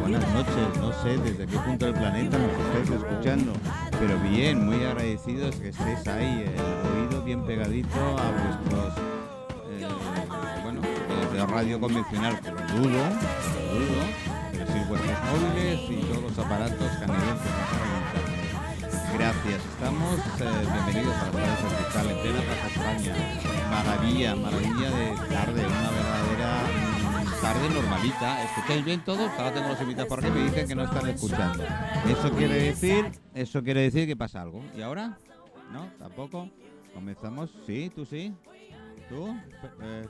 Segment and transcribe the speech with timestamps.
[0.00, 3.52] buenas noches, no sé desde qué punto del planeta nos estáis escuchando,
[3.98, 8.94] pero bien, muy agradecidos que estéis ahí, el oído bien pegadito a vuestros,
[9.70, 9.88] eh,
[10.62, 13.04] bueno, eh, de radio convencional, que lo dudo,
[13.64, 14.28] lo dudo,
[14.88, 17.52] vuestros móviles y todos los aparatos canadienses.
[19.14, 23.14] Gracias, estamos eh, bienvenidos a la Plaza Cristal en plena España.
[23.70, 26.87] Maravilla, maravilla de tarde, una verdadera
[27.40, 28.42] tarde normalita.
[28.44, 29.30] ¿Escucháis bien todos?
[29.38, 31.64] Ahora tengo los invitados por aquí me dicen que no están escuchando.
[32.08, 34.62] Eso quiere decir, eso quiere decir que pasa algo.
[34.76, 35.18] ¿Y ahora?
[35.72, 35.90] ¿No?
[35.98, 36.50] ¿Tampoco?
[36.94, 37.50] ¿Comenzamos?
[37.66, 37.90] ¿Sí?
[37.94, 38.34] ¿Tú sí?
[39.08, 39.36] ¿Tú?
[39.80, 40.06] Eh,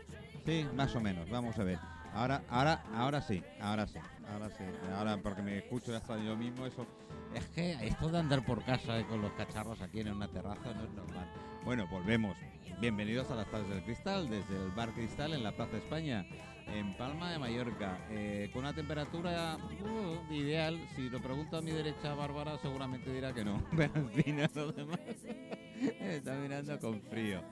[0.46, 1.28] sí, más o menos.
[1.28, 1.78] Vamos a ver.
[2.14, 3.98] Ahora, ahora, ahora sí, ahora sí,
[4.32, 4.64] ahora sí.
[4.96, 6.86] Ahora porque me escucho hasta yo mismo, eso.
[7.34, 10.72] Es que esto de andar por casa eh, con los cacharros aquí en una terraza
[10.74, 11.30] no es normal.
[11.64, 12.36] Bueno, volvemos.
[12.80, 16.24] Bienvenidos a las tardes del cristal, desde el bar Cristal en la Plaza España,
[16.72, 20.78] en Palma de Mallorca, eh, con una temperatura uh, ideal.
[20.94, 23.62] Si lo pregunto a mi derecha, Bárbara, seguramente dirá que no.
[23.76, 25.00] Pero en fin, a lo demás
[26.00, 27.42] está mirando con frío.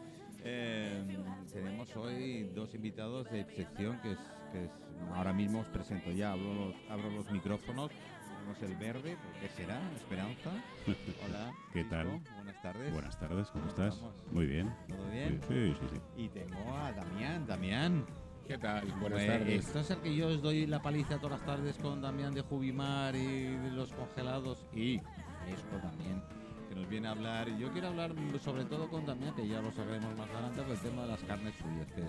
[0.44, 1.04] Eh,
[1.52, 4.18] tenemos hoy dos invitados de sección que es,
[4.52, 4.70] que es
[5.14, 7.90] ahora mismo os presento ya, abro los, abro los micrófonos.
[8.38, 9.80] Tenemos el verde, ¿qué será?
[9.96, 10.52] Esperanza.
[11.26, 11.52] Hola.
[11.72, 12.20] ¿Qué tal?
[12.36, 12.92] Buenas tardes.
[12.92, 14.00] Buenas tardes, ¿cómo estás?
[14.30, 14.72] Muy bien.
[14.88, 15.40] ¿Todo bien?
[15.48, 16.22] Sí, sí, sí.
[16.24, 17.44] Y tengo a Damián.
[17.46, 18.06] Damián.
[18.46, 18.86] ¿Qué tal?
[19.00, 19.66] Buenas Pues, tardes.
[19.66, 22.42] Esto es el que yo os doy la paliza todas las tardes con Damián de
[22.42, 26.22] Jubimar y de los congelados y esto también
[26.68, 27.48] que nos viene a hablar.
[27.48, 30.70] Y yo quiero hablar sobre todo con Damián, que ya lo sabremos más adelante, con
[30.72, 32.02] el tema de las carnes suyas, que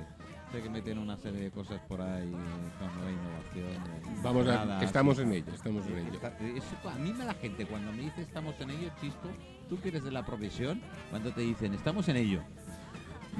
[0.52, 3.92] sé que meten una serie de cosas por ahí eh, con nueva innovación.
[3.92, 5.24] eh, Vamos a, nada, estamos sí.
[5.24, 6.14] en ello, estamos en Eh, ello.
[6.14, 9.30] está- eh, eso, a mí me la gente cuando me dice estamos en ello, Chisco,
[9.70, 12.44] tú que eres de la profesión, cuando te dicen estamos en ello.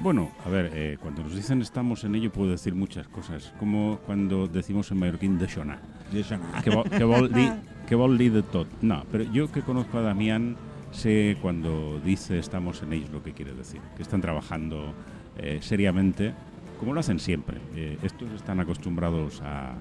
[0.00, 3.52] Bueno, a ver, eh, cuando nos dicen estamos en ello, puedo decir muchas cosas.
[3.58, 5.80] Como cuando decimos en mallorquín de Shona.
[6.62, 7.52] Que, vol, que, vol dir,
[7.88, 8.68] que vol dir de tot.
[8.80, 10.56] No, pero yo que conozco a Damián,
[10.92, 13.80] sé cuando dice estamos en ello lo que quiere decir.
[13.96, 14.94] Que están trabajando
[15.36, 16.32] eh, seriamente,
[16.78, 17.58] como lo hacen siempre.
[17.74, 19.74] Eh, estos están acostumbrados a,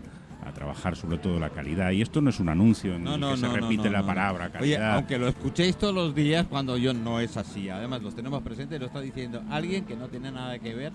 [0.47, 1.91] a trabajar sobre todo la calidad.
[1.91, 4.45] Y esto no es un anuncio en No, el que no, se repite la palabra
[4.45, 4.95] Oye, calidad.
[4.95, 7.69] aunque lo escuchéis todos los días, cuando yo no es así.
[7.69, 10.93] Además, los tenemos presentes, lo está diciendo alguien que no tiene nada que ver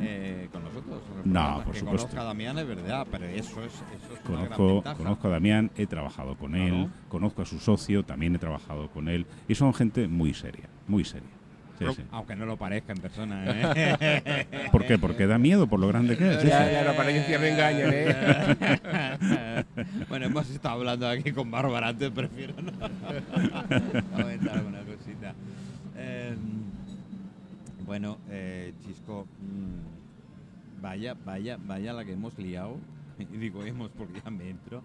[0.00, 1.02] eh, con nosotros.
[1.24, 2.06] No, por que supuesto.
[2.08, 5.30] conozca a Damián es verdad, pero eso es, eso es una gran Conozco, conozco a
[5.32, 9.54] Damián, he trabajado con él, conozco a su socio, también he trabajado con él, y
[9.54, 11.28] son gente muy seria, muy seria.
[11.72, 12.02] Sí, Pero- sí.
[12.12, 13.44] Aunque no lo parezca en persona.
[13.46, 14.46] ¿eh?
[14.72, 14.98] ¿Por qué?
[14.98, 16.42] Porque da miedo por lo grande que es.
[16.42, 19.64] Ya, ya, la apariencia me engañan, ¿eh?
[20.08, 22.72] bueno, hemos estado hablando aquí con Bárbara antes, prefiero no
[24.16, 25.34] comentar alguna cosita.
[25.96, 26.34] Eh,
[27.86, 32.76] bueno, eh, Chisco, mm, vaya, vaya, vaya la que hemos liado.
[33.18, 34.82] Y digo hemos porque ya me entro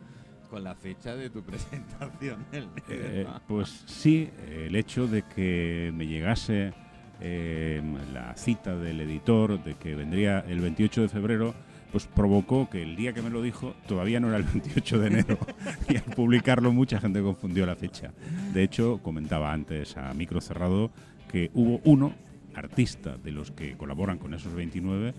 [0.49, 2.45] con la fecha de tu presentación.
[2.89, 6.73] Eh, pues sí, el hecho de que me llegase
[7.19, 7.81] eh,
[8.13, 11.55] la cita del editor de que vendría el 28 de febrero,
[11.91, 15.07] pues provocó que el día que me lo dijo todavía no era el 28 de
[15.07, 15.37] enero.
[15.89, 18.11] y al publicarlo mucha gente confundió la fecha.
[18.53, 20.91] De hecho, comentaba antes a micro cerrado
[21.31, 22.13] que hubo uno,
[22.53, 25.13] artista de los que colaboran con esos 29,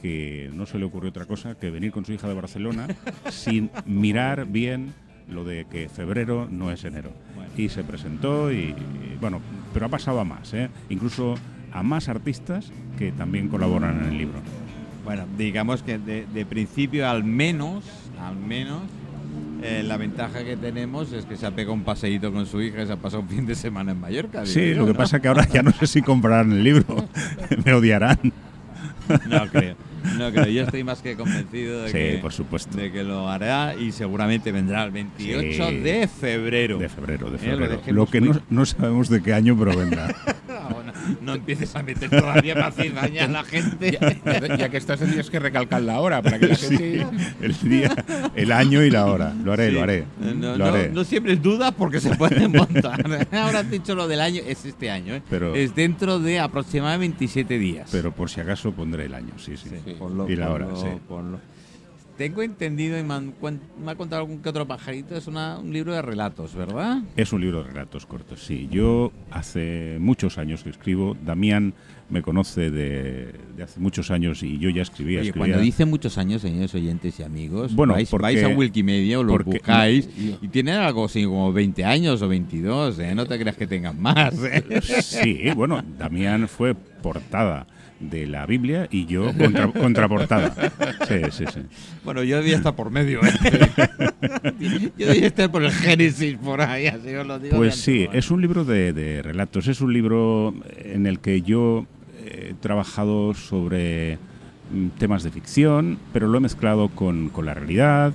[0.00, 2.86] que no se le ocurrió otra cosa que venir con su hija de Barcelona
[3.30, 4.94] sin mirar bien
[5.28, 7.12] lo de que febrero no es enero.
[7.34, 7.50] Bueno.
[7.56, 9.40] Y se presentó y, y, bueno,
[9.74, 10.70] pero ha pasado a más, ¿eh?
[10.88, 11.34] incluso
[11.72, 14.40] a más artistas que también colaboran en el libro.
[15.04, 17.84] Bueno, digamos que de, de principio al menos,
[18.20, 18.82] al menos,
[19.62, 22.82] eh, la ventaja que tenemos es que se ha pegado un paseíto con su hija
[22.82, 24.46] y se ha pasado un fin de semana en Mallorca.
[24.46, 24.98] Sí, yo, lo que ¿no?
[24.98, 26.84] pasa que ahora ya no sé si comprarán el libro,
[27.64, 28.18] me odiarán.
[29.28, 29.76] No creo,
[30.16, 30.46] no creo.
[30.46, 32.76] Yo estoy más que convencido de, Sí, que, por supuesto.
[32.76, 35.76] de que lo hará y seguramente vendrá el 28 Sí.
[35.78, 36.78] de febrero.
[36.78, 37.82] De febrero, de Eh, lo febrero.
[37.92, 40.14] Lo que no, no sabemos de qué año, pero vendrá.
[40.50, 40.74] Ah,
[41.22, 43.92] no empieces a meter todavía más cizaña a la gente.
[43.92, 47.06] Ya, ya que estás tendrías que recalcar la hora para que la Sí, gente...
[47.40, 47.94] el día,
[48.34, 49.32] el año y la hora.
[49.44, 49.74] Lo haré, Sí.
[49.74, 50.04] lo haré.
[50.20, 50.90] No, lo no, haré.
[50.90, 53.02] no siempre es duda porque se pueden montar.
[53.32, 55.22] Ahora has dicho lo del año, es este año, ¿eh?
[55.30, 57.88] Pero- es dentro de aproximadamente 27 días.
[57.92, 59.68] Pero por si acaso pondré el año, sí, sí.
[59.84, 59.96] Sí, Sí.
[59.98, 60.88] ponlo, Y la hora, ponlo, sí.
[61.08, 61.38] ponlo.
[62.16, 63.32] Tengo entendido y me, han
[63.80, 66.98] me ha contado algún que otro pajarito, es una- un libro de relatos, ¿verdad?
[67.16, 68.66] Es un libro de relatos cortos, sí.
[68.72, 71.16] Yo hace muchos años que escribo.
[71.24, 71.74] Damián
[72.10, 75.20] me conoce de, de hace muchos años y yo ya escribía.
[75.20, 75.52] Oye, escribía.
[75.52, 79.22] cuando dice muchos años, señores oyentes y amigos, Bueno, vais, porque- vais a Wikimedia o
[79.22, 80.08] lo porque- buscáis
[80.42, 83.14] y tienen algo así como 20 años o 22, ¿eh?
[83.14, 84.64] No te creas que tengan más, ¿eh?
[85.02, 87.64] Sí, bueno, Damián fue portada
[88.00, 90.54] de la Biblia y yo contra, contraportada.
[91.08, 91.60] Sí, sí, sí.
[92.04, 93.20] Bueno, yo debía estar por medio.
[93.24, 93.32] ¿eh?
[94.96, 97.56] yo debía estar por el Génesis, por ahí, así os lo digo.
[97.56, 101.86] Pues sí, es un libro de, de relatos, es un libro en el que yo
[102.24, 104.18] he trabajado sobre
[104.72, 108.12] mm, temas de ficción, pero lo he mezclado con, con la realidad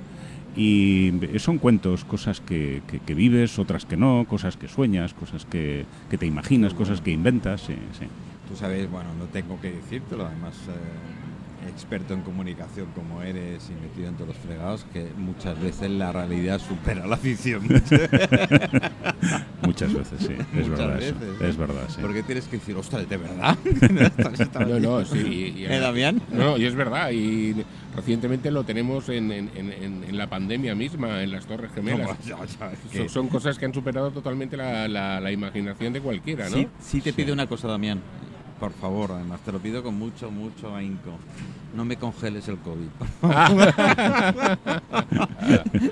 [0.56, 5.46] y son cuentos, cosas que, que- que vives, otras que no, cosas que sueñas, cosas
[5.46, 7.62] que, que te imaginas, cosas que inventas.
[7.62, 8.06] Sí, sí.
[8.54, 13.74] Tú sabes, bueno, no tengo que decírtelo, además, eh, experto en comunicación como eres y
[13.84, 17.64] metido en todos los fregados, que muchas veces la realidad supera la ficción.
[19.66, 20.34] Muchas veces, sí.
[20.60, 21.02] Es Muchas verdad.
[21.02, 21.50] eso, veces, ¿eh?
[21.50, 21.98] Es verdad, sí.
[22.02, 23.58] Porque tienes que decir, ostras, ¿de verdad?
[24.68, 25.18] No, no, sí.
[25.56, 26.22] y- y- ¿Eh, Damián?
[26.32, 27.10] No, y es verdad.
[27.12, 27.56] Y
[27.96, 32.08] recientemente lo tenemos en, en- en- en- la pandemia misma, en las Torres Gemelas.
[32.08, 35.32] No, ya, ya, es que- Son, son cosas que han superado totalmente la, la- la
[35.32, 36.58] imaginación de cualquiera, ¿no?
[36.58, 38.02] Sí, sí te pido una cosa, Damián.
[38.64, 41.12] Por favor, además te lo pido con mucho, mucho ahínco.
[41.76, 42.88] No me congeles el COVID.
[42.98, 43.74] por favor.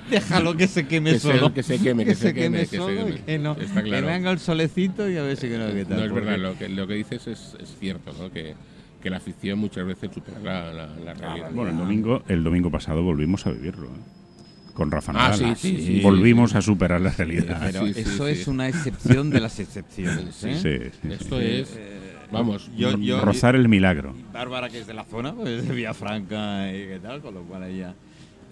[0.09, 3.06] Déjalo que se queme Que se- que se queme, que se queme, que se solo
[3.07, 3.21] queme.
[3.25, 3.51] que no.
[3.59, 4.07] Está claro.
[4.07, 5.97] Que venga el solecito y a ver si que no, qué tal.
[6.00, 8.31] No es verdad, lo que, lo que dices es, es cierto, ¿no?
[8.31, 8.56] que,
[9.01, 11.51] que la ficción muchas veces supera la, la- la realidad.
[11.53, 13.88] Bueno, el domingo, el domingo pasado volvimos a vivirlo.
[13.88, 14.71] ¿eh?
[14.73, 15.57] Con Rafa Ah, Nadal.
[15.57, 17.59] sí, sí, sí, volvimos a superar la realidad.
[17.62, 18.31] Pero eso sí.
[18.31, 20.41] es una excepción de las excepciones.
[20.45, 20.56] ¿eh?
[20.56, 21.13] Sí, sí, sí.
[21.13, 21.77] Esto es,
[22.31, 24.13] vamos, yo- yo- Rozar el milagro.
[24.33, 27.63] Bárbara, que es de la zona, pues de Villafranca y qué tal, con lo cual
[27.63, 27.94] ella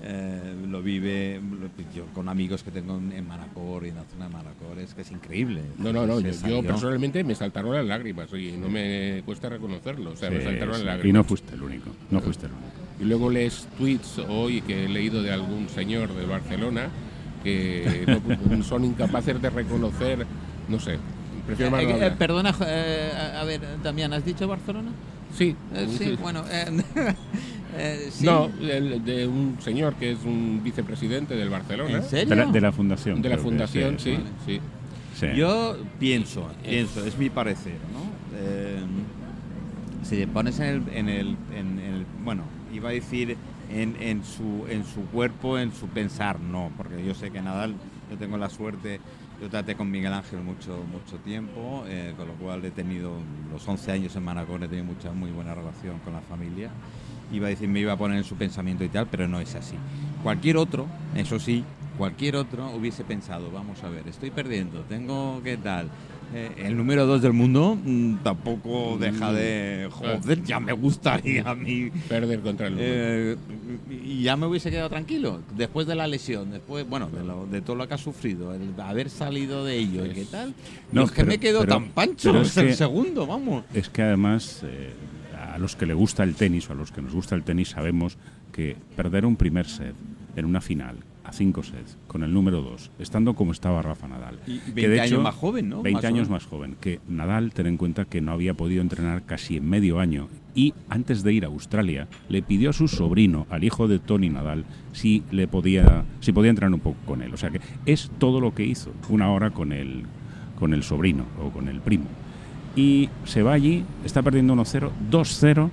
[0.02, 4.28] eh, lo vive lo- yo con amigos que tengo en Manacor y en la zona
[4.28, 5.62] de Manacor, es que es increíble.
[5.78, 6.22] No, no, no.
[6.22, 10.12] Yo, personalmente me saltaron las lágrimas y no me cuesta reconocerlo.
[10.12, 10.80] O sea, me saltaron sí.
[10.80, 11.06] las lágrimas.
[11.10, 11.90] Y no fuiste el único.
[12.12, 12.70] No fuiste el único.
[13.02, 16.88] Y luego lees tweets hoy que he leído de algún señor de Barcelona
[17.44, 18.06] que
[18.50, 20.26] no- son incapaces de reconocer,
[20.70, 20.98] no sé,
[21.50, 22.18] prefiero más Eh, eh, hablar.
[22.18, 24.90] perdona, eh, a ver, Damián, ¿has dicho Barcelona?
[25.36, 26.16] Sí, Eh, sí, sí.
[26.22, 26.44] bueno.
[26.50, 26.66] eh,
[27.78, 28.26] eh, sí.
[28.26, 31.98] No, el- de un señor que es un vicepresidente del Barcelona.
[31.98, 32.30] ¿En serio?
[32.30, 33.22] De la, de la fundación.
[33.22, 34.26] De la que fundación, sí, vale.
[34.46, 34.60] sí.
[35.20, 35.28] sí.
[35.36, 38.00] Yo pienso, pienso, es mi parecer, ¿no?
[38.38, 38.80] Eh,
[40.04, 42.44] si te pones en el, en el, en el- bueno,
[42.74, 43.38] iba a decir
[43.72, 47.74] en, en su, en su cuerpo, en su pensar, no, porque yo sé que Nadal,
[48.10, 49.00] yo tengo la suerte,
[49.42, 53.14] yo traté con Miguel Ángel mucho, mucho tiempo, eh, con lo cual he tenido
[53.52, 56.70] los 11 años en Manacor, he tenido mucha, muy buena relación con la familia.
[57.32, 59.56] Iba a decir, me iba a poner en su pensamiento y tal, pero no es
[59.56, 59.76] así.
[60.24, 61.64] Cualquier otro, eso sí,
[61.98, 65.90] cualquier otro hubiese pensado, vamos a ver, estoy perdiendo, tengo qué tal.
[66.32, 71.56] Eh, el número dos del mundo mm, tampoco deja de joder, ya me gustaría a
[71.56, 71.90] mí.
[72.08, 72.76] Perder contra el.
[72.78, 73.36] Eh,
[73.90, 77.62] y ya me hubiese quedado tranquilo después de la lesión, después, bueno, de, lo- de
[77.62, 80.54] todo lo que ha sufrido, el haber salido de ello y qué tal.
[80.92, 83.64] No, es que me quedo pero- tan pancho, es es el que- segundo, vamos.
[83.74, 84.94] Es que además, eh,
[85.52, 87.70] a los que le gusta el tenis o a los que nos gusta el tenis,
[87.70, 88.18] sabemos
[88.52, 89.96] que perder un primer set
[90.36, 90.98] en una final
[91.30, 94.40] a cinco sets con el número 2, estando como estaba Rafa Nadal.
[94.48, 95.82] Y que 20 años más joven, ¿no?
[95.84, 96.76] 20 Más años más joven.
[96.82, 100.28] Que Nadal, ten en cuenta que no había podido entrenar casi en medio año.
[100.56, 104.30] Y antes de ir a Australia, le pidió a su sobrino, al hijo de Tony
[104.30, 107.34] Nadal, si, le podía, si podía entrenar un poco con él.
[107.34, 110.04] O sea que es todo lo que hizo, una hora con el,
[110.58, 112.06] con el sobrino o con el primo.
[112.76, 115.70] Y se va allí, está perdiendo 1-0, 2-0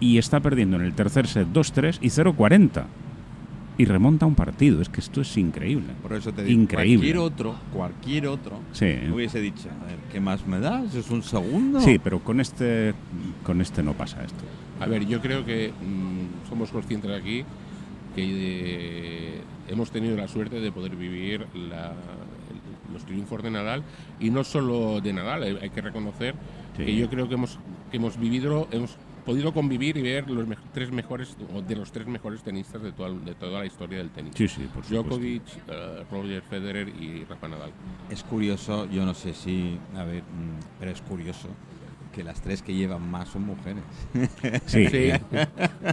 [0.00, 2.84] y está perdiendo en el tercer set 2-3 y 0-40.
[3.78, 4.80] Y remonta un partido.
[4.80, 5.92] Es que esto es increíble.
[6.02, 6.96] Por eso te digo, Increíble.
[6.96, 8.86] cualquier otro, cualquier otro, Sí.
[9.12, 10.94] hubiese dicho, a ver, ¿qué más me das?
[10.94, 11.80] ¿Es un segundo?
[11.80, 12.94] Sí, pero con este,
[13.44, 14.44] con este no pasa esto.
[14.80, 17.44] A ver, yo creo que mm, somos conscientes aquí
[18.14, 23.82] que eh, hemos tenido la suerte de poder vivir la- el- los triunfos de Nadal
[24.20, 26.34] y no solo de Nadal, hay, hay que reconocer
[26.78, 26.84] Sí.
[26.86, 27.58] que yo creo que hemos,
[27.90, 31.90] que hemos vivido, hemos podido convivir y ver los me- tres mejores, o de los
[31.92, 34.32] tres mejores tenistas de toda, de toda la historia del tenis.
[34.36, 34.86] Sí, sí, por.
[34.86, 37.72] Djokovic, eh, Roger Federer y Rafa Nadal.
[38.08, 41.48] Es curioso, yo no sé si, a ver, mm, pero es curioso
[42.16, 43.82] que las tres que llevan más son mujeres.
[44.66, 44.86] Sí.
[44.88, 45.10] Sí.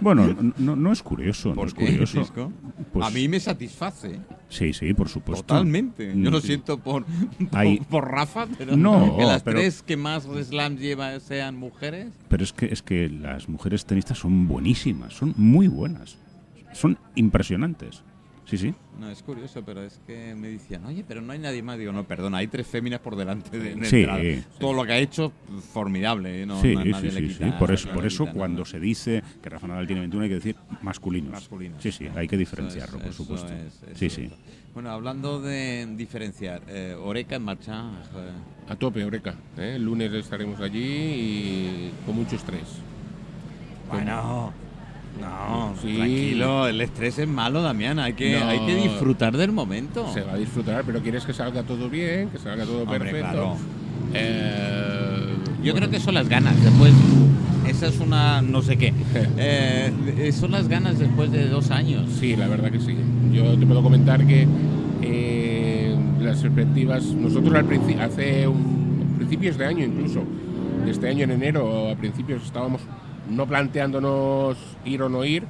[0.02, 2.50] Bueno, no, no es curioso, no ¿Por es qué, curioso.
[2.92, 5.44] Pues- a mí me satisface, Sí, sí, por supuesto.
[5.44, 6.12] totalmente.
[6.16, 9.82] Yo lo Mm, siento por, por, Hay- por Rafa, pero No, que las pero- tres
[9.82, 12.08] que más slams lleva sean mujeres.
[12.28, 16.16] Pero es que, es que las mujeres tenistas son buenísimas, son muy buenas.
[16.72, 18.02] Son impresionantes.
[18.46, 18.74] Sí, sí.
[19.00, 21.78] No, es curioso, pero es que me decían, oye, pero no hay nadie más.
[21.78, 24.44] Digo, no, perdona, hay tres féminas por delante de, de Sí, sí.
[24.58, 25.32] Todo lo que ha hecho,
[25.72, 26.42] formidable.
[26.42, 26.46] ¿eh?
[26.46, 27.34] No, sí, sí, nadie sí, le sí.
[27.38, 30.28] quita- Por eso, por eso quita cuando se dice que Rafa Nadal tiene 21 hay
[30.28, 31.32] que decir masculinos.
[31.32, 31.82] Masculinos.
[31.82, 33.52] Sí, sí, hay que diferenciarlo, es- por supuesto.
[33.52, 34.30] es- es sí, sí.
[34.74, 37.92] Bueno, hablando de diferenciar, eh, Oreca en marcha.
[38.14, 38.30] eh,
[38.68, 39.34] A tope, Eureka.
[39.56, 39.74] ¿eh?
[39.76, 42.78] El lunes estaremos allí y con mucho estrés.
[43.88, 44.52] Bueno,
[45.20, 45.94] no, Sí.
[45.96, 48.46] tranquilo, el estrés es malo, Damián, hay que, No.
[48.48, 50.10] hay que disfrutar del momento.
[50.12, 53.30] Se va a disfrutar, pero quieres que salga todo bien, que salga todo Hombre, perfecto.
[53.30, 53.56] claro.
[54.12, 56.92] Eh, Yo bueno, creo que son las ganas, después,
[57.68, 58.92] esa es una, no sé qué,
[59.38, 62.08] Eh, son las ganas después de dos años.
[62.20, 62.94] Sí, la verdad que sí.
[63.32, 64.46] Yo te puedo comentar que
[65.02, 70.22] eh, las perspectivas, nosotros al princi- hace un, principios de año incluso,
[70.84, 72.82] de este año en enero, a principios estábamos
[73.30, 75.44] no planteándonos ir o no ir,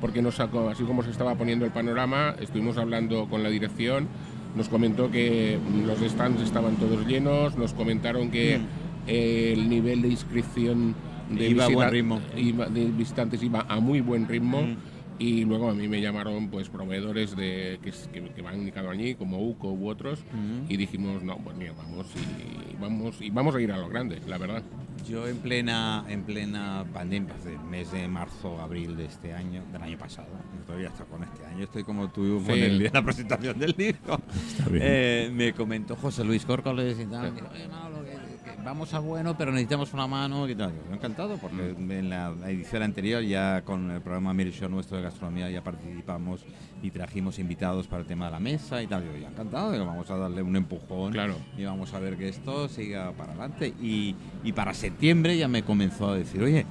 [0.00, 4.08] porque nos sacó, así como se estaba poniendo el panorama, estuvimos hablando con la dirección,
[4.56, 8.62] nos comentó que los stands estaban todos llenos, nos comentaron que Mm.
[9.06, 10.94] eh, el nivel de inscripción
[11.30, 12.20] de, Iba a buen ritmo.
[12.36, 14.62] iba- de visitantes iba a muy buen ritmo.
[14.62, 14.76] Mm.
[15.20, 19.14] Y luego a mí me llamaron pues proveedores de que, que, que van indicado allí,
[19.14, 20.24] como UCO u otros,
[20.68, 24.18] y dijimos, no, pues mira, vamos y vamos y vamos a ir a lo grande,
[24.26, 24.62] la verdad.
[25.06, 29.62] Yo en plena, en plena pandemia, pues, el mes de marzo, abril de este año,
[29.72, 30.28] del año pasado,
[30.66, 32.60] todavía está con este año, estoy como tú con Sí.
[32.62, 34.20] el día de la presentación del libro.
[34.48, 34.82] Está bien.
[34.86, 37.99] Eh, me comentó José Luis Córcoles y tal, que, "Oye, Manolo, que- que
[38.64, 40.72] vamos a bueno, pero necesitamos una mano y tal.
[40.88, 41.90] Yo encantado, porque Mm.
[41.92, 46.44] en la edición anterior ya con el programa Show nuestro de gastronomía ya participamos
[46.82, 49.04] y trajimos invitados para el tema de la mesa y tal.
[49.04, 51.34] Yo ya encantado, digo, vamos a darle un empujón Claro.
[51.56, 53.74] y vamos a ver que esto siga para adelante.
[53.80, 54.14] Y,
[54.44, 56.64] y para septiembre ya me comenzó a decir, oye,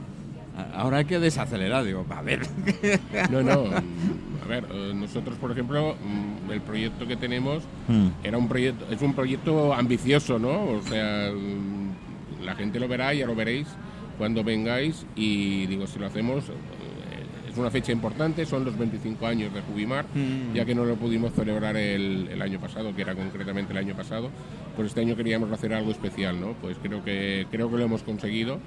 [0.73, 1.83] ahora hay que desacelerar.
[1.85, 2.41] Digo, a ver.
[3.29, 3.63] No, no,
[4.49, 7.63] ver, eh, nosotros por ejemplo, mm, el proyecto que tenemos
[8.23, 10.63] era un proyecto, es un proyecto ambicioso, ¿no?
[10.65, 13.67] O sea, mm, la gente lo verá, ya lo veréis
[14.17, 16.53] cuando vengáis y digo, si lo hacemos, eh,
[17.49, 20.53] es una fecha importante, son los 25 años de Jubimar, Mm.
[20.53, 23.95] ya que no lo pudimos celebrar el, el año pasado, que era concretamente el año
[23.95, 24.29] pasado,
[24.75, 26.53] pues este año queríamos hacer algo especial, ¿no?
[26.61, 28.59] Pues creo que, creo que lo hemos conseguido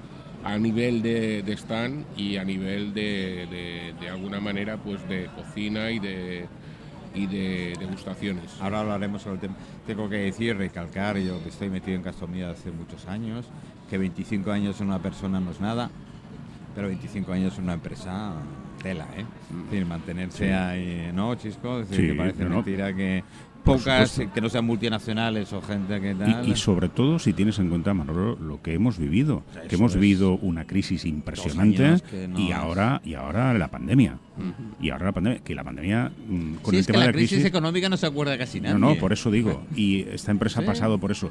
[0.43, 5.27] a nivel de, de stand y a nivel de, de, de alguna manera pues de
[5.35, 6.45] cocina y de,
[7.15, 8.57] y de degustaciones.
[8.59, 9.55] Ahora hablaremos sobre el tema.
[9.87, 13.45] Tengo que decir, recalcar, yo que estoy metido en gastronomía hace muchos años,
[13.89, 15.89] que 25 años en una persona no es nada,
[16.75, 18.33] pero 25 años en una empresa,
[18.81, 19.25] tela, ¿eh?
[19.49, 20.51] Es decir, mantenerse Sí.
[20.51, 21.79] ahí, ¿no, Chisco?
[21.81, 22.55] Es decir, Sí, que parece no.
[22.55, 23.23] mentira que
[23.63, 26.47] pocas, que no sean multinacionales o gente que tal.
[26.47, 29.95] Y, y sobre todo si tienes en cuenta, Manolo, lo que hemos vivido, que hemos
[29.95, 34.17] vivido una crisis impresionante no y ahora y ahora la pandemia.
[34.81, 37.05] Y ahora la pandemia, que la pandemia mm, con Sí, el es que tema la
[37.07, 38.73] de la crisis, crisis económica no se acuerda casi nadie.
[38.79, 39.63] No, no, por eso digo.
[39.75, 40.63] Y esta empresa Sí.
[40.63, 41.29] ha pasado por eso.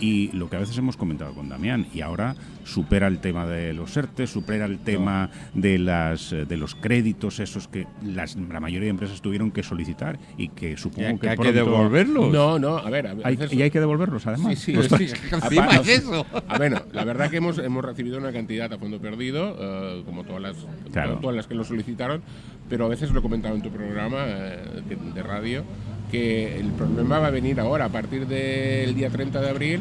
[0.00, 3.72] Y lo que a veces hemos comentado con Damián, y ahora supera el tema de
[3.72, 8.58] los ERTE, supera el tema de las eh, de los créditos, esos que las, la
[8.60, 12.32] mayoría de empresas tuvieron que solicitar y que supongo Que, que, hay que devolverlos.
[12.32, 14.58] No, no, a ver, a Hay- y hay que devolverlos, además.
[14.58, 15.12] Sí, sí, sí.
[15.30, 16.26] Aparte- es eso.
[16.48, 20.24] Ah, bueno, la verdad que hemos, hemos recibido una cantidad a fondo perdido, eh, como
[20.24, 20.56] todas las,
[20.92, 21.18] Claro.
[21.20, 22.22] todas las que lo solicitaron,
[22.68, 25.64] pero a veces lo he comentado en tu programa eh, que- de radio,
[26.10, 29.80] que el problema va a venir ahora, a partir del día 30 de abril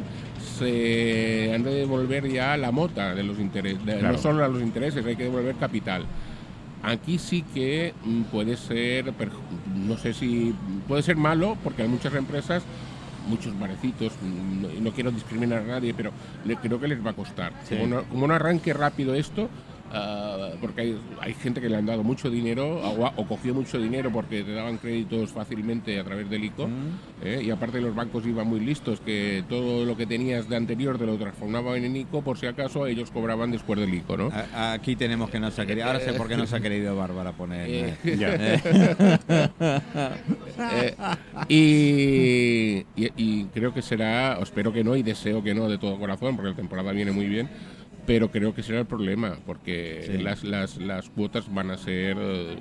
[0.58, 4.12] se han de devolver ya la mota de los intereses, Claro.
[4.14, 6.06] no solo a los intereses, hay que devolver capital.
[6.84, 9.14] Aquí sí que mm, puede ser,
[9.76, 10.54] no sé si
[10.88, 12.64] puede ser malo, porque hay muchas empresas,
[13.28, 16.12] muchos barecitos, mm, no, no quiero discriminar a nadie, pero
[16.46, 17.54] le- creo que les va a costar.
[17.68, 17.76] Sí.
[17.76, 19.48] Como, no, como no arranque rápido esto,
[19.94, 23.80] ah, porque hay, hay gente que le han dado mucho dinero o, o cogió mucho
[23.80, 26.70] dinero porque te daban créditos fácilmente a través del ICO,
[27.24, 27.42] ¿eh?
[27.44, 31.06] y aparte los bancos iban muy listos, que todo lo que tenías de anterior te
[31.06, 34.30] lo transformaban en ICO, por si acaso ellos cobraban después del ICO, ¿no?
[34.56, 35.88] A- Aquí tenemos que no se ha querido.
[35.88, 37.68] Ahora sé por qué no se ha querido Bárbara poner.
[37.70, 38.62] Eh, eh.
[41.48, 45.78] Y, y- y creo que será, o espero que no, y deseo que no de
[45.78, 47.50] todo corazón, porque la temporada viene muy bien,
[48.06, 50.18] pero creo que será el problema, porque Sí.
[50.24, 52.56] las, las, las cuotas van a ser eh,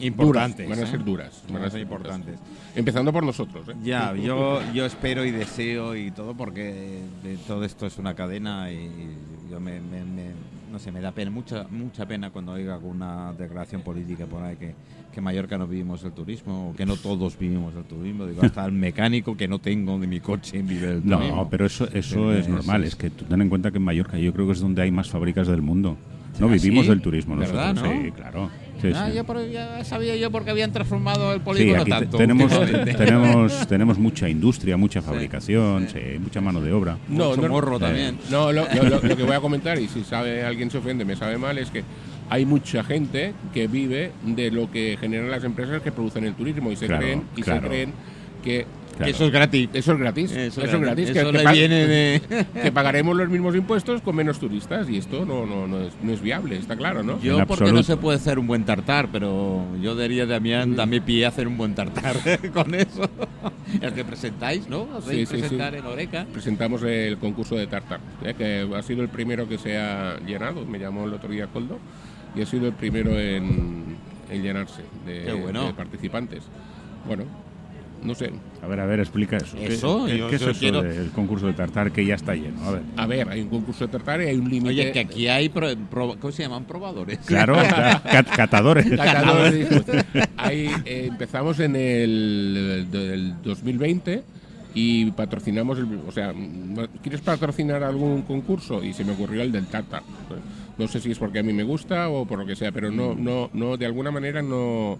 [0.00, 0.86] Importantes, van a ¿eh?
[0.86, 2.38] ser duras, Van a ser importantes.
[2.76, 3.68] Empezando por nosotros.
[3.68, 3.72] ¿eh?
[3.82, 8.70] Ya, yo, yo espero y deseo y todo porque de todo esto es una cadena
[8.70, 8.88] y
[9.50, 13.32] yo me, me- me- no sé, me da pena, mucha mucha pena cuando oiga alguna
[13.32, 14.74] declaración política por ahí que,
[15.12, 18.26] que en Mallorca no vivimos el turismo o que no todos vivimos el turismo.
[18.26, 21.36] Digo, hasta el mecánico que no tengo de mi coche vive el turismo.
[21.36, 22.82] No, pero eso, eso es normal.
[22.84, 24.82] es- Es que tú ten en cuenta que en Mallorca yo creo que es donde
[24.82, 25.96] hay más fábricas del mundo.
[26.38, 26.90] No ¿Ah, vivimos sí?
[26.90, 27.94] del turismo ¿Verdad, nosotros.
[27.96, 28.02] no?
[28.04, 28.50] Sí, claro.
[28.80, 29.16] Sí, Ah, sí.
[29.16, 32.16] yo por- ya sabía yo porque habían transformado el Sí, polígono aquí tanto.
[32.16, 32.52] tenemos,
[32.96, 35.98] tenemos, tenemos mucha industria, mucha fabricación, sí.
[35.98, 36.96] sí, mucha mano de obra.
[37.08, 38.18] Mucho morro también.
[38.30, 41.04] No, lo, lo- lo- lo que voy a comentar, y si sabe alguien se ofende,
[41.04, 41.82] me sabe mal, es que
[42.30, 46.70] hay mucha gente que vive de lo que generan las empresas que producen el turismo
[46.70, 47.62] y se Claro, creen y claro.
[47.62, 47.92] se creen
[48.44, 48.66] que
[49.06, 49.68] Eso es gratis.
[49.72, 50.32] Eso es gratis.
[50.32, 51.10] Eso, es gratis.
[51.10, 52.22] Eso que, le viene de...
[52.62, 56.12] que pagaremos los mismos impuestos con menos turistas y esto no, no, no, es, no
[56.12, 57.20] es viable, está claro, ¿no?
[57.20, 61.24] Yo porque no se puede hacer un buen tartar, pero yo diría, Damián, dame pie
[61.24, 62.16] a hacer un buen tartar
[62.52, 63.08] con eso.
[63.80, 64.88] El que presentáis, ¿no?
[65.08, 66.26] Sí, sí, presentar en Oreca.
[66.32, 68.34] Presentamos el concurso de tartar, ¿eh?
[68.36, 71.78] que ha sido el primero que se ha llenado, me llamó el otro día Coldo,
[72.34, 73.96] y ha sido el primero en,
[74.30, 76.44] en llenarse de, de participantes.
[77.06, 77.24] Bueno,
[78.02, 78.30] no sé.
[78.62, 79.56] A ver, a ver, explica eso.
[79.56, 80.06] ¿Eso?
[80.06, 80.82] ¿Qué, qué es eso quiero...
[80.82, 82.62] del concurso de tartar que ya está lleno?
[82.64, 82.82] A ver.
[82.96, 84.68] A ver, hay un concurso de tartar y hay un límite.
[84.68, 86.64] Oye, que aquí hay, pro, pro, ¿cómo se llaman?
[86.64, 87.18] Probadores.
[87.20, 87.54] Claro,
[88.04, 88.88] cat, catadores.
[88.90, 89.68] catadores.
[90.36, 94.22] Ahí, eh, empezamos en el, el 2020
[94.74, 96.32] y patrocinamos, el, o sea,
[97.02, 98.84] ¿quieres patrocinar algún concurso?
[98.84, 100.02] Y se me ocurrió el del tartar.
[100.76, 102.90] No sé si es porque a mí me gusta o por lo que sea, pero
[102.90, 104.98] no, no, no, de alguna manera no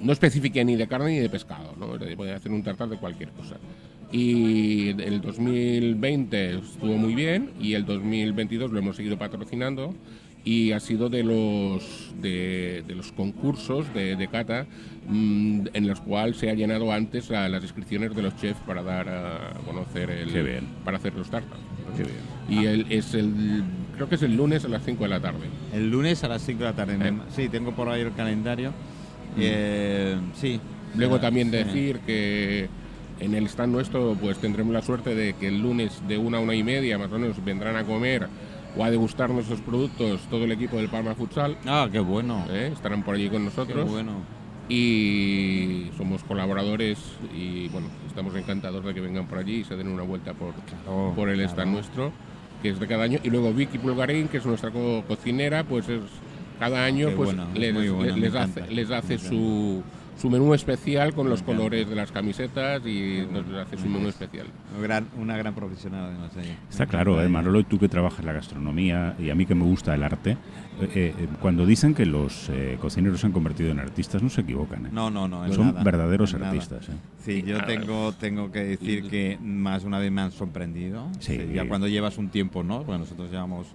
[0.00, 1.98] no especifique ni de carne ni de pescado, ¿no?
[2.16, 3.56] Puede hacer un tartar de cualquier cosa.
[4.10, 9.94] Y el 2020 estuvo muy bien y el 2022 lo hemos seguido patrocinando
[10.44, 14.66] y ha sido de los de, los concursos de, de cata
[15.08, 18.82] mmm, en los cuales se ha llenado antes a las inscripciones de los chefs para
[18.82, 21.58] dar a conocer el para hacer los tartas.
[22.48, 23.62] Y el, es el
[23.94, 25.46] creo que es el lunes a las 5 de la tarde.
[25.74, 26.96] El lunes a las 5 de la tarde.
[27.00, 27.12] Eh.
[27.34, 28.72] Sí, tengo por ahí el calendario.
[29.40, 30.60] Eh, sí.
[30.96, 32.68] Luego también decir que
[33.20, 36.40] en el stand nuestro pues tendremos la suerte de que el lunes de una a
[36.40, 38.28] una y media más o menos vendrán a comer
[38.76, 41.56] o a degustar nuestros productos todo el equipo del Palma Futsal.
[41.66, 42.44] Ah, qué bueno.
[42.50, 42.70] ¿Eh?
[42.72, 43.84] Estarán por allí con nosotros.
[43.84, 44.12] Qué bueno.
[44.68, 46.98] Y somos colaboradores
[47.34, 50.52] y bueno, estamos encantados de que vengan por allí y se den una vuelta por,
[50.54, 52.12] claro, por el stand nuestro,
[52.62, 53.18] que es de cada año.
[53.22, 56.02] Y luego Vicky Pulgarín, que es nuestra co cocinera, pues es
[56.58, 59.82] cada año Qué pues bueno, les, hace, les hace su,
[60.16, 61.58] su menú especial con los encanta.
[61.62, 64.46] colores de las camisetas y nos hace su menú especial.
[64.76, 66.56] Una gran, una gran profesional además ella.
[66.68, 69.94] Está claro, eh, Manolo, tú que trabajas la gastronomía y a mí que me gusta
[69.94, 70.36] el arte,
[70.80, 74.42] eh, eh, cuando dicen que los eh, cocineros se han convertido en artistas, no se
[74.42, 74.86] equivocan.
[74.86, 74.88] ¿eh?
[74.92, 75.52] No, no, no.
[75.52, 76.88] Son nada, verdaderos artistas.
[76.88, 76.92] ¿eh?
[77.24, 81.08] Sí, yo Ah, tengo, tengo que decir que más una vez me han sorprendido.
[81.20, 81.38] Sí.
[81.52, 82.84] Ya cuando llevas un tiempo, ¿no?
[82.84, 83.66] Bueno, nosotros llevamos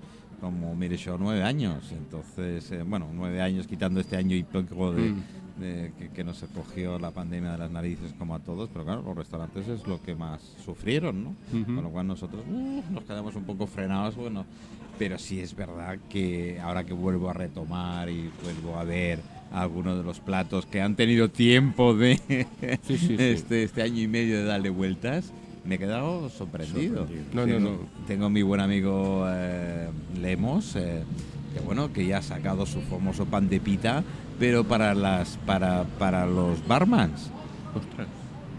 [0.44, 1.90] como, mire yo, nueve años.
[1.94, 5.24] Entonces, eh, bueno, nueve años quitando este año y poco de, Mm.
[5.62, 8.70] de que, que nos cogió la pandemia de las narices como a todos.
[8.74, 11.30] Pero claro, los restaurantes es lo que más sufrieron, ¿no?
[11.54, 11.76] Ujú.
[11.76, 14.46] Con lo cual nosotros uh, nos quedamos un poco frenados, bueno.
[15.00, 19.20] Pero sí es verdad que ahora que vuelvo a retomar y vuelvo a ver
[19.54, 22.18] algunos de los platos que han tenido tiempo de
[22.84, 23.16] Sí, sí, sí.
[23.20, 25.32] este, este año y medio de darle vueltas,
[25.66, 27.08] me he quedado sorprendido.
[27.08, 27.26] Sorprendido.
[27.34, 27.78] No, no, tengo, no.
[28.08, 29.90] tengo mi buen amigo eh,
[30.22, 31.04] Lemos, eh,
[31.54, 34.04] que bueno, que ya ha sacado su famoso pan de pita,
[34.40, 37.30] pero para las para, para los barmans.
[37.76, 38.08] Ostras.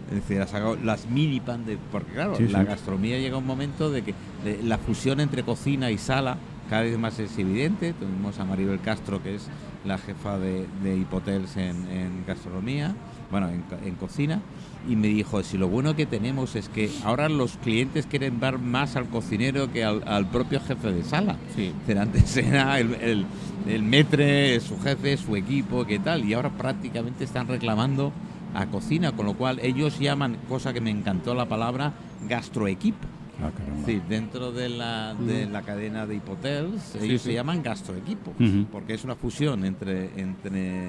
[0.09, 1.77] Es decir, ha sacado las mini pan de...
[1.91, 2.65] Porque claro, Sí, la sí.
[2.67, 4.13] gastronomía llega un momento de que
[4.43, 6.37] de- la fusión entre cocina y sala
[6.69, 7.93] cada vez más es evidente.
[7.93, 9.47] Tuvimos a Maribel Castro, que es
[9.83, 12.95] la jefa de, de Hipotels en, en gastronomía,
[13.31, 14.41] bueno, en cocina,
[14.87, 18.59] y me dijo, si lo bueno que tenemos es que ahora los clientes quieren ver
[18.59, 21.37] más al cocinero que al, al propio jefe de sala.
[21.55, 21.71] Sí.
[21.97, 23.25] Antes era el, el,
[23.67, 28.11] el metre, su jefe, su equipo, qué tal, y ahora prácticamente están reclamando
[28.53, 31.93] a cocina, con lo cual ellos llaman, cosa que me encantó la palabra,
[32.29, 33.07] gastroequipo.
[33.43, 33.51] Ah.
[33.85, 37.29] Sí, dentro de la, de la cadena de hipotels, ellos sí.
[37.29, 38.65] se llaman gastroequipo, Ujú.
[38.71, 40.85] porque es una fusión entre, entre,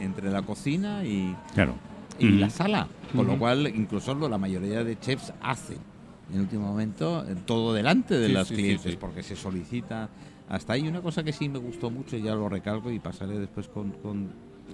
[0.00, 1.74] entre la cocina y, Claro.
[2.18, 2.36] Y Ujú.
[2.38, 5.78] la sala, con lo cual incluso lo- la mayoría de chefs hacen
[6.32, 8.98] en último momento todo delante de Sí, los sí, clientes, sí.
[9.00, 10.08] porque se solicita
[10.48, 10.86] hasta ahí.
[10.88, 14.30] Una cosa que sí me gustó mucho, ya lo recalco y pasaré después con, con-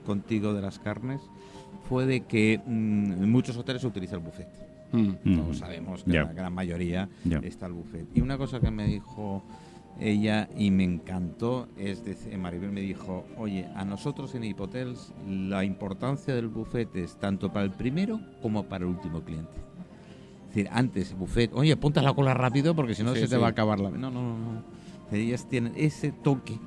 [0.07, 1.20] contigo de las carnes,
[1.88, 4.48] fue de que mm, en muchos hoteles se utiliza el buffet.
[4.92, 5.37] Mm.
[5.37, 7.09] Todos sabemos que en la gran mayoría
[7.42, 8.07] está el buffet.
[8.14, 9.42] Y una cosa que me dijo
[10.00, 15.64] ella y me encantó es decir, Maribel me dijo, oye, a nosotros en Hipotels la
[15.64, 19.52] importancia del buffet es tanto para el primero como para el último cliente.
[20.48, 23.36] Es decir, antes buffet, oye, apunta la cola rápido porque si no Sí, se te
[23.36, 23.40] sí.
[23.40, 23.90] va a acabar la...
[23.90, 24.62] No, no, no, no.
[25.12, 26.58] Ellas tienen ese toque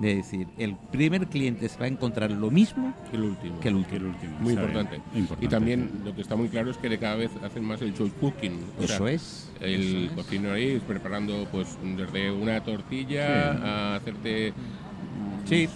[0.00, 3.58] de decir, el primer cliente se va a encontrar lo mismo El último.
[3.60, 3.96] que el Que último.
[3.96, 4.38] el último.
[4.38, 5.00] Muy importante.
[5.14, 5.44] Importante.
[5.44, 7.94] Y también lo que está muy claro es que de cada vez hacen más el
[7.94, 8.60] choice cooking.
[8.78, 9.50] O sea, Eso es.
[9.60, 10.44] El eso es.
[10.52, 13.60] ahí preparando pues desde una tortilla Sí.
[13.64, 14.52] a hacerte
[15.46, 15.68] Sí.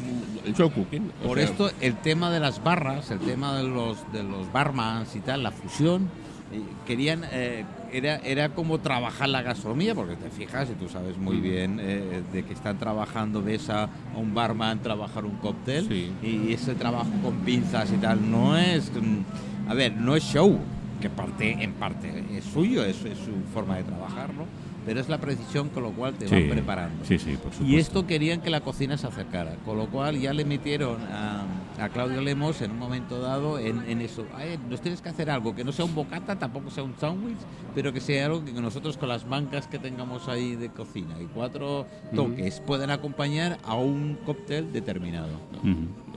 [0.44, 1.10] el show cooking.
[1.24, 5.16] Por sea, esto, el tema de las barras, el tema de los, de los barmans
[5.16, 6.10] y tal, la fusión,
[6.52, 11.16] eh, querían, eh, era, era como trabajar la gastronomía, porque te fijas y tú sabes
[11.18, 11.42] muy Mm.
[11.42, 16.10] bien eh, de que están trabajando, ves a, un barman trabajar un cóctel Sí.
[16.22, 20.58] y ese trabajo con pinzas y tal no es, mm, a ver, no es show.
[21.00, 24.44] que parte en parte es suyo, es, es su forma de trabajar, ¿no?
[24.86, 27.04] Pero es la precisión con lo cual te Sí, van preparando.
[27.04, 27.64] Sí, sí, por supuesto.
[27.64, 31.42] Y esto querían que la cocina se acercara, con lo cual ya le metieron a,
[31.82, 34.24] a Claudio Lemos en un momento dado en, en eso.
[34.34, 37.36] "Ay, nos tienes que hacer algo que no sea un bocata, tampoco sea un sándwich,
[37.74, 41.26] pero que sea algo que nosotros con las bancas que tengamos ahí de cocina y
[41.26, 45.28] cuatro toques puedan acompañar a un cóctel determinado.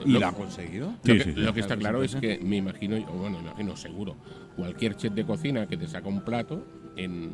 [0.04, 0.92] Y Lo- lo ha conseguido.
[1.04, 1.40] Lo que, sí, sí.
[1.40, 4.14] lo que está Claro, es que me imagino, o bueno, me imagino seguro,
[4.56, 6.64] cualquier chef de cocina que te saca un plato
[6.96, 7.30] en,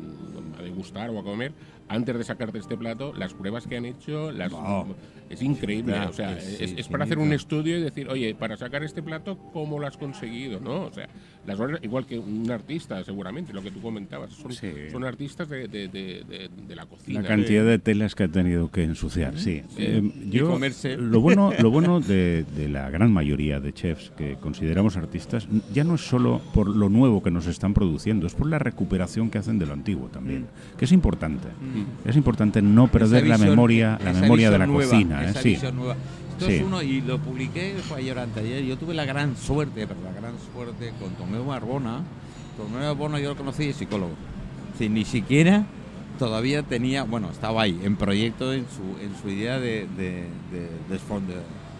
[0.57, 1.53] a degustar o a comer,
[1.87, 4.95] antes de sacarte este plato, las pruebas que han hecho, las, Wow.
[5.29, 5.93] es increíble.
[5.93, 9.37] Claro, o sea, es- para hacer un estudio y decir, oye, para sacar este plato,
[9.53, 10.59] ¿cómo lo has conseguido?
[10.59, 10.83] ¿no?
[10.85, 11.07] O sea,
[11.45, 14.71] las horas, igual que un artista, seguramente, lo que tú comentabas, son, Sí.
[14.91, 17.21] son artistas de, de- de- la cocina.
[17.21, 19.61] La cantidad de telas que ha tenido que ensuciar, sí.
[19.77, 20.97] Eh, yo, comerse.
[20.97, 25.83] Lo bueno, lo bueno de, de la gran mayoría de chefs que consideramos artistas ya
[25.83, 29.37] no es solo por lo nuevo que nos están produciendo, es por la recuperación que
[29.37, 31.49] hacen de lo antiguo también, que es importante.
[32.05, 35.25] Es importante no perder la memoria, la memoria de la nueva, cocina.
[35.25, 35.33] ¿eh?
[35.41, 35.57] Sí.
[35.73, 35.95] nueva.
[36.31, 36.53] Esto Sí.
[36.53, 38.63] es uno, y lo publiqué, fue ayer anteayer.
[38.63, 42.01] Yo tuve la gran suerte, pero la gran suerte con Tomeo Barbona.
[42.57, 44.13] Tomeo Barbona yo lo conocí de psicólogo.
[44.73, 45.65] Decir, ni siquiera
[46.19, 50.59] todavía tenía, bueno, estaba ahí en proyecto en su, en su idea de, de, de,
[50.87, 50.93] de-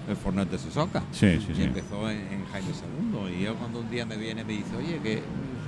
[0.07, 1.01] del Fornet de Sesoca.
[1.11, 1.63] Sí, sí, Y sí.
[1.63, 3.39] empezó en, en Jaime II.
[3.39, 5.21] Y yo cuando un día me viene me dice, oye, que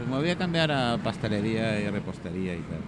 [0.10, 2.80] me voy a cambiar a pastelería y repostería y tal.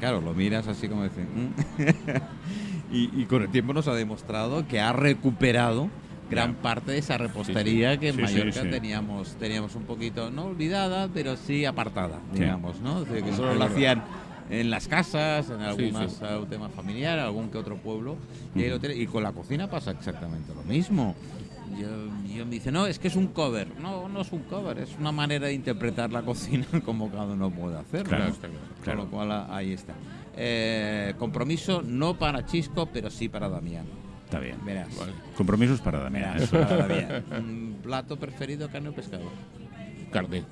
[0.00, 1.54] Claro, lo miras así como dicen.
[2.92, 5.88] y, y con el tiempo nos ha demostrado que ha recuperado
[6.30, 8.70] gran parte de esa repostería que en Sí, sí, Mallorca sí.
[8.70, 12.40] teníamos teníamos un poquito, no olvidada, pero sí apartada, Sí.
[12.40, 13.02] digamos, ¿no?
[13.02, 14.02] Es decir, que solo lo hacían
[14.50, 16.24] en las casas, en algunas sí.
[16.24, 18.16] uh, tema familiar, algún que otro pueblo.
[18.54, 21.14] Y con la cocina pasa exactamente lo mismo.
[21.78, 21.88] Yo,
[22.36, 23.68] yo me dice, no, es que es un cover.
[23.80, 27.50] No, no es un cover, es una manera de interpretar la cocina como cada uno
[27.50, 28.08] puede hacerlo.
[28.08, 28.30] Claro, ¿no?
[28.30, 28.48] está
[28.82, 29.00] claro.
[29.00, 29.94] Con lo cual a- ahí está.
[30.36, 33.86] Eh, compromiso no para Chisco, pero sí para Damián.
[34.24, 34.56] Está bien.
[34.64, 34.88] Verás.
[34.98, 35.12] Vale.
[35.36, 36.22] Compromisos para Damián.
[36.34, 36.60] Verás, eso.
[36.60, 37.24] para Damián.
[37.38, 39.24] Un plato preferido, carne o pescado.
[40.12, 40.44] Carne.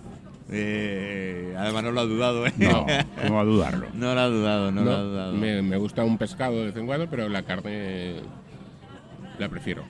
[0.50, 2.52] Eh, además no lo ha dudado, ¿eh?
[2.58, 2.84] No,
[3.22, 3.86] ¿cómo va a dudarlo?
[3.94, 5.32] No lo ha dudado, no, lo ha No, dudado.
[5.34, 8.16] me, me gusta un pescado de vez en cuando, pero la carne
[9.38, 9.84] la prefiero.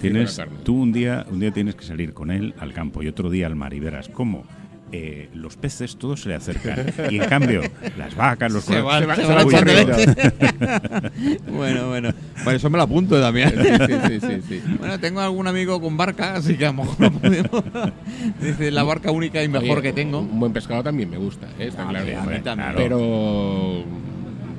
[0.00, 3.30] Tienes, tú un día, un día tienes que salir con él al campo y otro
[3.30, 4.44] día al mar y verás cómo
[4.92, 7.60] eh, los peces todos se le acercan y en cambio
[7.98, 9.26] las vacas, los Se van, se se
[11.50, 12.10] bueno, bueno.
[12.44, 13.52] Bueno, eso me lo apunto también.
[13.86, 14.62] Sí, sí, sí, sí.
[14.78, 17.64] Bueno, tengo algún amigo con barca, así que a lo mejor lo podemos.
[18.40, 20.20] Dice, la barca única y mejor Oye, que tengo.
[20.20, 21.66] Un buen pescado también me gusta, ¿eh?
[21.68, 22.06] está A claro.
[22.06, 22.72] mí- a mí también.
[22.76, 23.84] Pero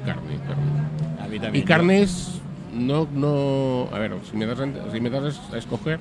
[0.05, 1.23] carne, carne.
[1.23, 1.63] A mí también.
[1.63, 2.36] Y carnes,
[2.77, 3.89] no, no.
[3.93, 5.99] A ver, si me das, a- si me das a escoger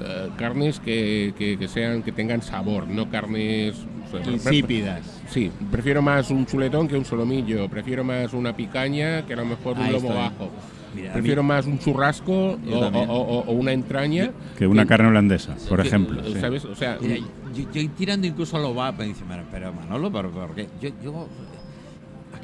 [0.00, 3.74] eh, carnes que, que, que sean, que tengan sabor, no carnes.
[4.06, 5.20] o sea, pre- Insípidas.
[5.28, 7.68] Sí, prefiero más un chuletón que un solomillo.
[7.68, 10.50] Prefiero más una picaña que a lo mejor un lomo bajo.
[10.94, 13.10] Mira, prefiero mí- más un churrasco o, también.
[13.10, 14.30] o- o- o una entraña.
[14.56, 16.22] que una carne holandesa, por que- ejemplo.
[16.24, 16.40] sí.
[16.40, 16.64] ¿Sabes?
[16.64, 17.16] O sea, Mira,
[17.54, 20.68] yo, yo ir tirando incluso a lo va, me dice, "Pero, Manolo, ¿pero por qué?
[20.80, 21.28] Yo, yo,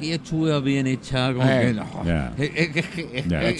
[0.02, 1.86] aquella chuga bien hecha, como Eh, que no.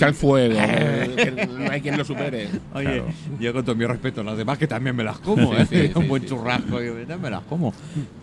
[0.08, 0.54] el fuego.
[0.58, 2.48] eh, que no hay quien lo supere.
[2.74, 3.06] Oye, Claro.
[3.40, 5.66] yo con todo mi respeto a las demás, que también me las como, Sí, ¿eh?
[5.70, 7.72] sí, sí, un buen churrasco, yo me las como.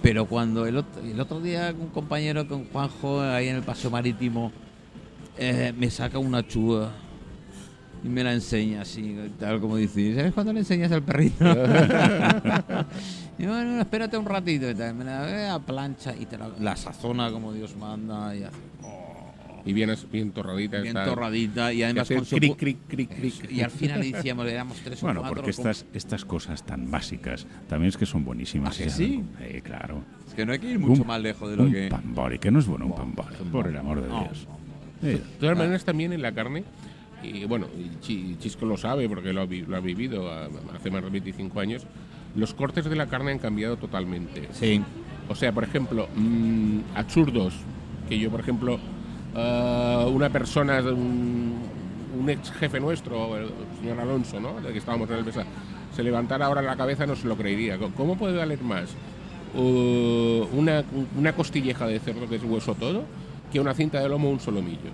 [0.02, 3.90] Pero cuando el otro, el otro día un compañero con Juanjo ahí en el paseo
[3.90, 4.52] marítimo
[5.38, 6.90] eh, me saca una chuga
[8.04, 11.44] y me la enseña así, tal como dice, ¿sabes cuándo le enseñas al perrito?
[13.40, 16.50] y bueno, espérate un ratito y tal, me la ve a plancha y te la,
[16.60, 18.56] la sazona como Dios manda y hace
[19.66, 20.78] Y bien, bien torradita.
[20.82, 21.06] bien está.
[21.10, 23.52] torradita y además con su cric, cric, cric, cric.
[23.52, 25.36] y al final le decíamos, le damos tres o Bueno, cuatro.
[25.38, 28.80] porque estas, estas cosas tan básicas también es que son buenísimas.
[28.80, 29.24] ¿Ah, que sí?
[29.42, 30.04] Eh, claro.
[30.28, 31.88] Es que no hay que ir mucho Un- más lejos de lo un que.
[31.90, 34.48] pambori, que no es bueno un Buah, pambori, un por el amor de no, Dios.
[35.02, 36.64] Eh, De todas maneras, también en la carne,
[37.24, 37.68] y bueno,
[38.02, 41.60] Chisco lo sabe porque lo ha, vi- lo ha vivido ah, hace más de 25
[41.60, 41.86] años,
[42.36, 44.48] los cortes de la carne han cambiado totalmente.
[44.52, 44.82] Sí.
[45.28, 47.54] O sea, por ejemplo, mm, absurdos,
[48.08, 48.80] que yo, por ejemplo,
[49.36, 51.60] ah, una persona, un,
[52.20, 54.60] un ex jefe nuestro, el señor Alonso, ¿no?
[54.62, 55.46] del que estábamos en el mesa,
[55.96, 57.78] se levantara ahora la cabeza no se lo creería.
[57.96, 58.90] ¿Cómo puede valer más
[59.56, 60.84] uh, una,
[61.18, 63.04] una costilleja de cerdo que es hueso todo
[63.52, 64.92] que una cinta de lomo o un solomillo?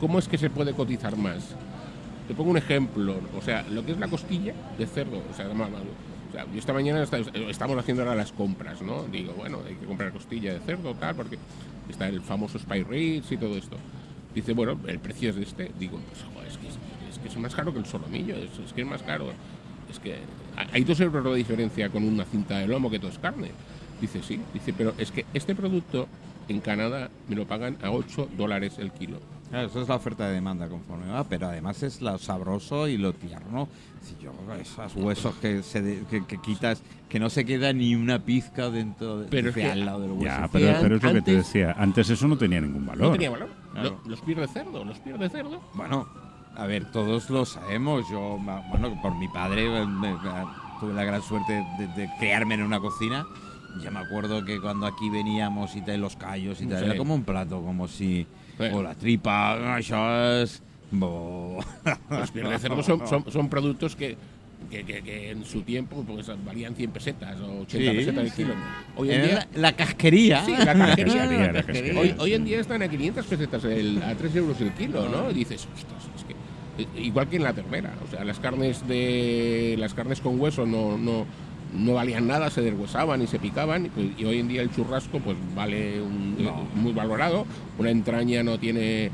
[0.00, 1.54] ¿Cómo es que se puede cotizar más?
[2.28, 5.48] Te pongo un ejemplo, o sea, lo que es la costilla de cerdo, o sea,
[5.48, 9.02] o sea, yo esta mañana esta- estamos haciendo ahora las compras, ¿no?
[9.04, 11.36] Digo, bueno, hay que comprar costilla de cerdo, tal, porque
[11.90, 13.76] está el famoso Spy Ritz y todo esto.
[14.34, 15.70] Dice, bueno, el precio es de este.
[15.78, 16.74] Digo, pues, joder, es que es,
[17.12, 19.26] es que es más caro que el solomillo, es, es que es más caro.
[19.90, 20.16] es que
[20.72, 23.50] hay dos euros de diferencia con una cinta de lomo que todo es carne.
[24.00, 26.08] Dice, sí, dice, pero es que este producto
[26.48, 29.18] en Canadá me lo pagan a 8 dólares el kilo.
[29.52, 32.96] Claro, eso es la oferta de demanda conforme va, pero además es lo sabroso y
[32.96, 33.68] lo tierno.
[34.00, 37.94] Si yo, esos huesos que, se de- que, que quitas, que no se queda ni
[37.94, 40.24] una pizca dentro de, Pero es que- al lado del hueso.
[40.24, 41.74] Ya, pero, pero es lo que te antes- decía.
[41.78, 43.08] Antes eso no tenía ningún valor.
[43.08, 43.50] No tenía valor.
[43.72, 44.00] Claro.
[44.04, 45.60] Lo- los pies de cerdo, los pies de cerdo.
[45.74, 46.08] Bueno,
[46.56, 48.08] a ver, todos lo sabemos.
[48.10, 48.38] Yo,
[48.70, 50.18] bueno, por mi padre eh, me- me-
[50.80, 53.26] tuve la gran suerte de, de criarme en una cocina.
[53.82, 56.84] Ya me acuerdo que cuando aquí veníamos y tal, los callos y tal, Sí.
[56.86, 58.26] era como un plato, como si.
[58.70, 58.74] Sí.
[58.76, 59.78] O la tripa.
[60.90, 61.58] Bo.
[62.10, 64.16] Los pies de cerdo son, son, son productos que,
[64.70, 68.32] que, que- que en su tiempo pues, valían 100 pesetas o 80 Sí, pesetas el
[68.32, 68.54] kilo.
[68.96, 70.44] Hoy en día, la, la casquería.
[70.44, 71.98] Sí, la casquería, la La casquería.
[72.00, 75.30] hoy, hoy en día están a 500 pesetas, el- a 3 euros el kilo, ¿no?
[75.30, 76.32] Y dices, ostras, es que.
[76.82, 80.66] eh, Igual que en la ternera, o sea, las carnes de las carnes con hueso
[80.66, 81.24] no, no,
[81.74, 84.70] no valían nada, se deshuesaban y se picaban, y, pues, y hoy en día el
[84.70, 86.66] churrasco pues vale un- No.
[86.74, 87.46] muy valorado,
[87.78, 89.10] una entraña no tiene,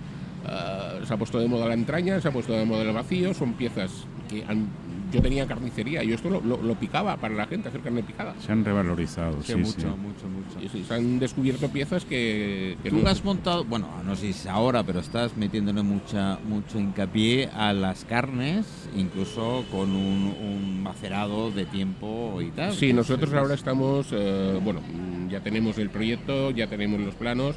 [0.46, 3.32] ah, se ha puesto de moda la entraña, se ha puesto de moda el vacío,
[3.34, 4.68] son piezas que han-
[5.12, 8.34] yo tenía carnicería, yo esto lo, lo- lo picaba para la gente, hacer carne picada.
[8.40, 9.86] Se han revalorizado, Sí, sí, mucho, sí.
[9.86, 10.60] mucho, mucho.
[10.64, 14.22] Y sí, se han descubierto piezas que, que Tú no- has montado, bueno, no sé
[14.22, 18.66] si es ahora, pero estás metiéndole mucha, mucho hincapié a las carnes,
[18.96, 22.72] incluso con un, un macerado de tiempo y tal.
[22.74, 24.80] Sí, nosotros es- ahora estamos, eh, bueno,
[25.30, 27.56] ya tenemos el proyecto, ya tenemos los planos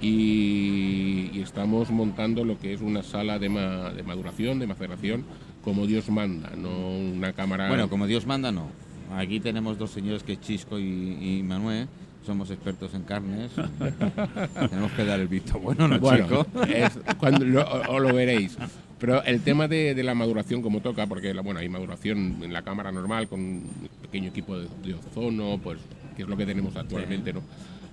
[0.00, 5.24] y, y estamos montando lo que es una sala de, ma- de maduración, de maceración,
[5.62, 7.68] como Dios manda, no una cámara.
[7.68, 8.68] Bueno, como Dios manda, no.
[9.16, 11.88] Aquí tenemos dos señores que es Chisco y, y Manuel.
[12.24, 13.50] Somos expertos en carnes.
[14.70, 18.56] tenemos que dar el visto bueno, ¿no, Bueno, es cuando lo, o, lo veréis.
[19.00, 22.52] Pero el tema de, de la maduración como toca, porque la, bueno, hay maduración en
[22.52, 23.70] la cámara normal con un
[24.00, 25.80] pequeño equipo de, de ozono, pues
[26.16, 27.42] que es lo que tenemos actualmente, ¿no?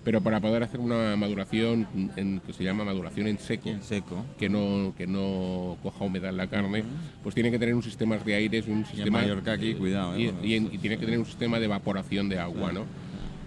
[0.03, 1.85] Pero para poder hacer una maduración
[2.15, 4.25] en, que se llama maduración en seco, En seco.
[4.37, 6.83] que no, que no coja humedad en la carne,
[7.21, 9.73] pues tiene que tener un sistema de aires y un Y en sistema Mallorca aquí,
[9.75, 10.17] cuidado.
[10.17, 10.33] y, ¿eh?
[10.41, 12.85] y en- y tiene que tener un sistema de evaporación de agua, ¿no?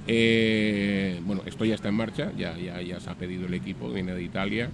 [0.06, 3.88] Eh, bueno, esto ya está en marcha, ya, ya, ya se ha pedido el equipo,
[3.90, 4.68] viene de Italia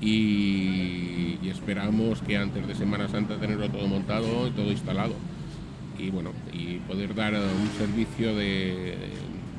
[0.00, 5.14] y, y esperamos que antes de Semana Santa tenerlo todo montado y todo instalado.
[5.98, 8.96] Y bueno, y poder dar un servicio de,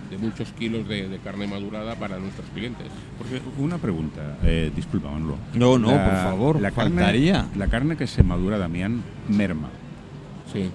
[0.09, 2.87] de muchos kilos de, de carne madurada para nuestros clientes.
[3.17, 5.37] Porque una pregunta, eh, disculpa, Manolo.
[5.53, 7.33] No, no, por favor, la faltaría.
[7.41, 9.69] Carne, la carne que se madura, Damián, merma.
[10.51, 10.69] Sí.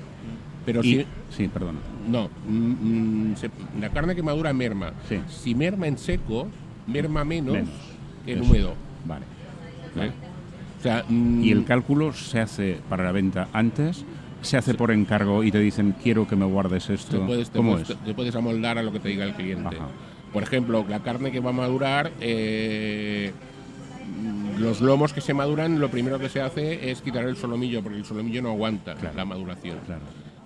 [0.67, 1.79] Pero Y- si, sí, perdona.
[2.09, 4.93] No, mm, mm, se- la carne que madura merma.
[5.09, 5.21] Sí.
[5.29, 6.49] Si merma en seco,
[6.87, 7.71] merma menos, Menos.
[8.25, 8.51] que en Eso.
[8.51, 8.75] húmedo.
[9.07, 9.25] Vale.
[9.97, 10.11] ¿eh?
[10.79, 14.05] O sea, mm, Y el cálculo se hace para la venta antes,
[14.43, 17.25] se hace por encargo y te dicen quiero que me guardes te esto.
[17.27, 17.97] puedes, te ¿Cómo puedes- es?
[17.99, 19.77] te puedes amoldar a lo que te diga el cliente.
[19.77, 19.89] Ajá.
[20.33, 23.33] Por ejemplo, la carne que va a madurar, eh,
[24.59, 27.99] los lomos que se maduran, lo primero que se hace es quitar el solomillo, porque
[27.99, 29.17] el solomillo no aguanta Claro.
[29.17, 29.79] la maduración.
[29.87, 30.03] Claro.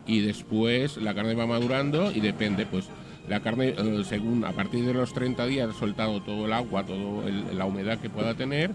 [0.08, 2.88] y después la carne va madurando y depende, pues
[3.28, 7.28] la carne, eh, según a partir de los 30 días soltado todo el agua, toda
[7.52, 8.70] la humedad que pueda tener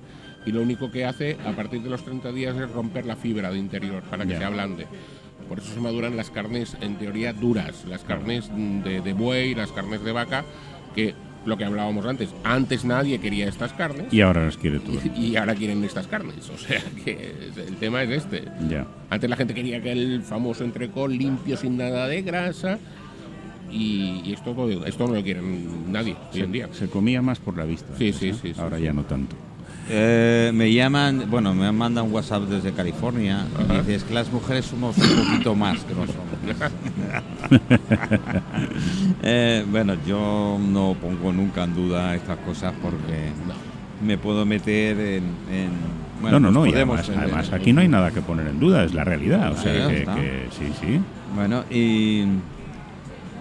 [0.46, 3.52] y lo único que hace a partir de los 30 días es romper la fibra
[3.52, 4.40] de interior para que Ya.
[4.40, 4.88] se ablande.
[5.48, 8.50] Por eso se maduran las carnes en teoría duras, las carnes
[8.84, 10.46] de, de buey, las carnes de vaca,
[10.96, 11.14] que
[11.46, 14.92] lo que hablábamos antes, antes nadie quería estas carnes Y ahora las quiere tú.
[15.16, 16.50] y, y ahora quieren estas carnes.
[16.50, 17.34] O sea que
[17.68, 18.44] el tema es este.
[18.70, 18.86] Ya.
[19.10, 22.78] Antes la gente quería que el famoso entrecol limpio sin nada de grasa
[23.72, 24.52] y, y esto,
[24.86, 26.70] esto no lo quieren nadie hoy en día.
[26.74, 27.94] Se comía más por la vista.
[27.98, 28.84] Sí, sí, sí, sí, Ahora sí.
[28.84, 29.36] ya no tanto.
[29.90, 34.66] Eh, me llaman, bueno, me mandan un WhatsApp desde California y dices que las mujeres
[34.66, 36.72] somos un poquito más que los hombres.
[39.24, 43.32] Eh, bueno, yo no pongo nunca en duda estas cosas porque
[44.06, 45.24] me puedo meter en...
[45.52, 46.66] en- bueno, no, no, no.
[46.68, 49.52] Y además, en- además aquí no hay nada que poner en duda, es la realidad.
[49.52, 51.00] O sea que, sí, sí.
[51.36, 52.26] Bueno, y...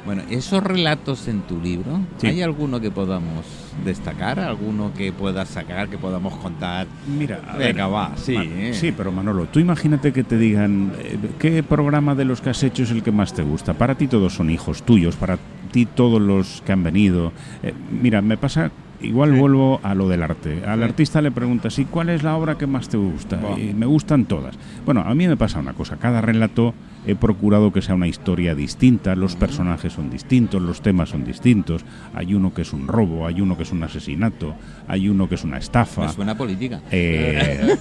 [0.06, 2.28] Bueno, esos relatos en tu libro, Sí.
[2.28, 3.44] ¿hay alguno que podamos
[3.84, 4.40] destacar?
[4.40, 6.86] ¿Alguno que puedas sacar, que podamos contar?
[7.06, 8.72] Mira, a Venga, ver, va, sí, eh.
[8.74, 12.62] Sí, pero Manolo, tú imagínate que te digan eh, qué programa de los que has
[12.62, 13.74] hecho es el que más te gusta.
[13.74, 15.38] Para ti todos son hijos tuyos, para
[15.72, 17.32] ti todos los que han venido.
[17.62, 18.70] Eh, mira, me pasa
[19.02, 20.62] igual vuelvo a lo del arte.
[20.66, 23.40] Al artista le preguntas, ¿y cuál es la obra que más te gusta?
[23.58, 24.58] Y me gustan todas.
[24.84, 26.74] Bueno, a mí me pasa una cosa, cada relato
[27.06, 31.84] he procurado que sea una historia distinta, los personajes son distintos, los temas son distintos,
[32.14, 34.54] hay uno que es un robo, hay uno que es un asesinato,
[34.86, 36.06] hay uno que es una estafa.
[36.06, 36.80] Es buena política.
[36.90, 37.76] Eh,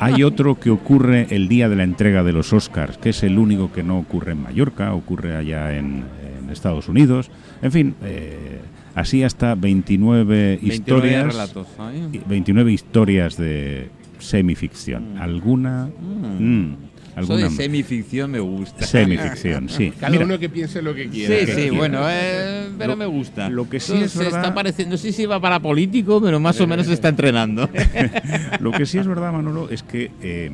[0.00, 3.38] hay otro que ocurre el día de la entrega de los Oscars, que es el
[3.38, 6.04] único que no ocurre en Mallorca, ocurre allá en,
[6.42, 7.30] en Estados Unidos.
[7.60, 8.60] En fin, eh,
[8.94, 10.24] así hasta 29,
[10.60, 11.26] 29 historias.
[11.26, 11.66] relatos.
[12.12, 15.18] Y 29 historias de semificción.
[15.18, 15.88] ¿Alguna?
[16.00, 17.44] Mm, Eso ¿Alguna?
[17.44, 18.84] de semificción me gusta.
[18.86, 19.92] Semificción, sí.
[20.00, 21.38] Cada Mira, uno que piense lo que quiera.
[21.40, 21.76] Sí, que sí, quiera.
[21.78, 23.48] bueno, eh, pero Lo- me gusta.
[23.50, 26.20] lo que sí Eso es se verdad- está pareciendo, no sé si va para político,
[26.20, 27.68] pero más o menos se está entrenando.
[28.60, 30.50] Lo que sí es verdad, Manolo, es que, eh,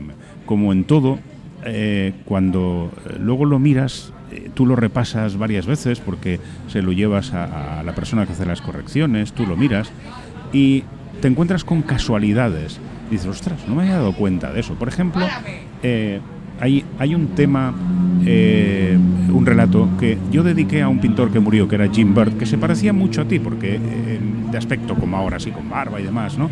[0.46, 1.18] como en todo,
[1.64, 6.92] eh, cuando eh, luego lo miras, eh, tú lo repasas varias veces porque se lo
[6.92, 9.90] llevas a, a la persona que hace las correcciones, tú lo miras
[10.52, 10.84] y
[11.20, 12.80] te encuentras con casualidades.
[13.08, 14.74] Y dices, ostras, no me había dado cuenta de eso.
[14.74, 15.26] Por ejemplo,
[15.82, 16.20] eh,
[16.60, 17.74] hay, hay un tema,
[18.24, 18.96] eh,
[19.32, 22.46] un relato que yo dediqué a un pintor que murió, que era Jim Bird, que
[22.46, 26.04] se parecía mucho a ti, porque eh, de aspecto como ahora, así con barba y
[26.04, 26.50] demás, ¿no?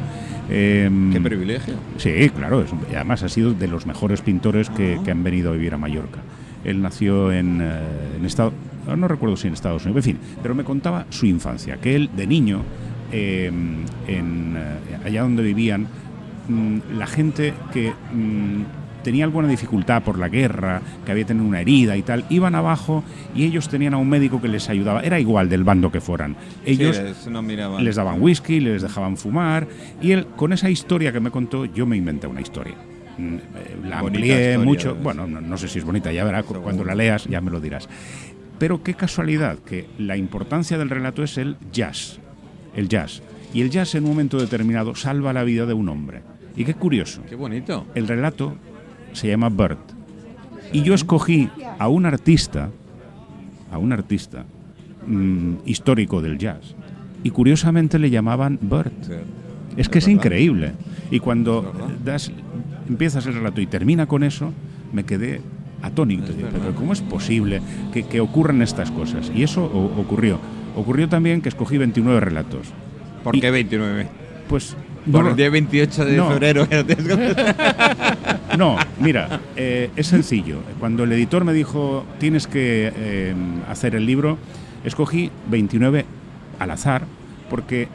[0.50, 1.74] Eh, Qué privilegio.
[1.98, 5.52] Sí, claro, es además ha sido de los mejores pintores que, que han venido a
[5.52, 6.20] vivir a Mallorca.
[6.68, 7.80] Él nació en, eh,
[8.18, 8.52] en Estados
[8.96, 12.08] no recuerdo si en Estados Unidos, en fin, pero me contaba su infancia, que él
[12.16, 12.62] de niño,
[13.12, 13.50] eh,
[14.06, 15.86] en, eh, allá donde vivían,
[16.48, 18.62] mm, la gente que mm,
[19.04, 23.04] tenía alguna dificultad por la guerra, que había tenido una herida y tal, iban abajo
[23.34, 26.34] y ellos tenían a un médico que les ayudaba, era igual del bando que fueran.
[26.64, 27.84] Ellos Sí, les- no miraban.
[27.84, 29.66] les daban whisky, les dejaban fumar
[30.00, 32.74] y él con esa historia que me contó yo me inventé una historia.
[33.84, 36.94] La amplié mucho, bueno, no, no sé si es bonita, ya verás, cu- cuando la
[36.94, 37.88] leas ya me lo dirás.
[38.58, 42.18] Pero qué casualidad que la importancia del relato es el jazz,
[42.74, 43.22] el jazz.
[43.54, 46.22] Y el jazz en un momento determinado salva la vida de un hombre.
[46.56, 47.86] Y qué curioso, Qué bonito.
[47.94, 48.56] el relato
[49.12, 49.78] se llama Bird.
[50.72, 52.68] Y yo escogí a un artista,
[53.72, 54.44] a un artista
[55.06, 56.74] mm, histórico del jazz.
[57.24, 58.92] Y curiosamente le llamaban Bird.
[59.76, 60.72] Es que es increíble.
[61.10, 61.72] Y cuando
[62.04, 62.30] das,
[62.88, 64.52] empiezas el relato y termina con eso,
[64.92, 65.40] me quedé
[65.82, 66.32] atónito.
[66.36, 67.60] Pero ¿cómo es posible
[67.92, 69.30] que, que ocurran estas cosas?
[69.34, 70.38] Y eso o- ocurrió.
[70.76, 72.68] Ocurrió también que escogí 29 relatos.
[73.24, 74.06] ¿Por Y- qué 29?
[74.48, 74.76] Pues
[75.10, 76.28] Por no- el día 28 de No.
[76.30, 76.66] febrero.
[78.58, 80.58] No, mira, eh, es sencillo.
[80.80, 83.34] Cuando el editor me dijo tienes que eh,
[83.68, 84.38] hacer el libro,
[84.84, 86.04] escogí 29
[86.58, 87.02] al azar,
[87.50, 87.88] porque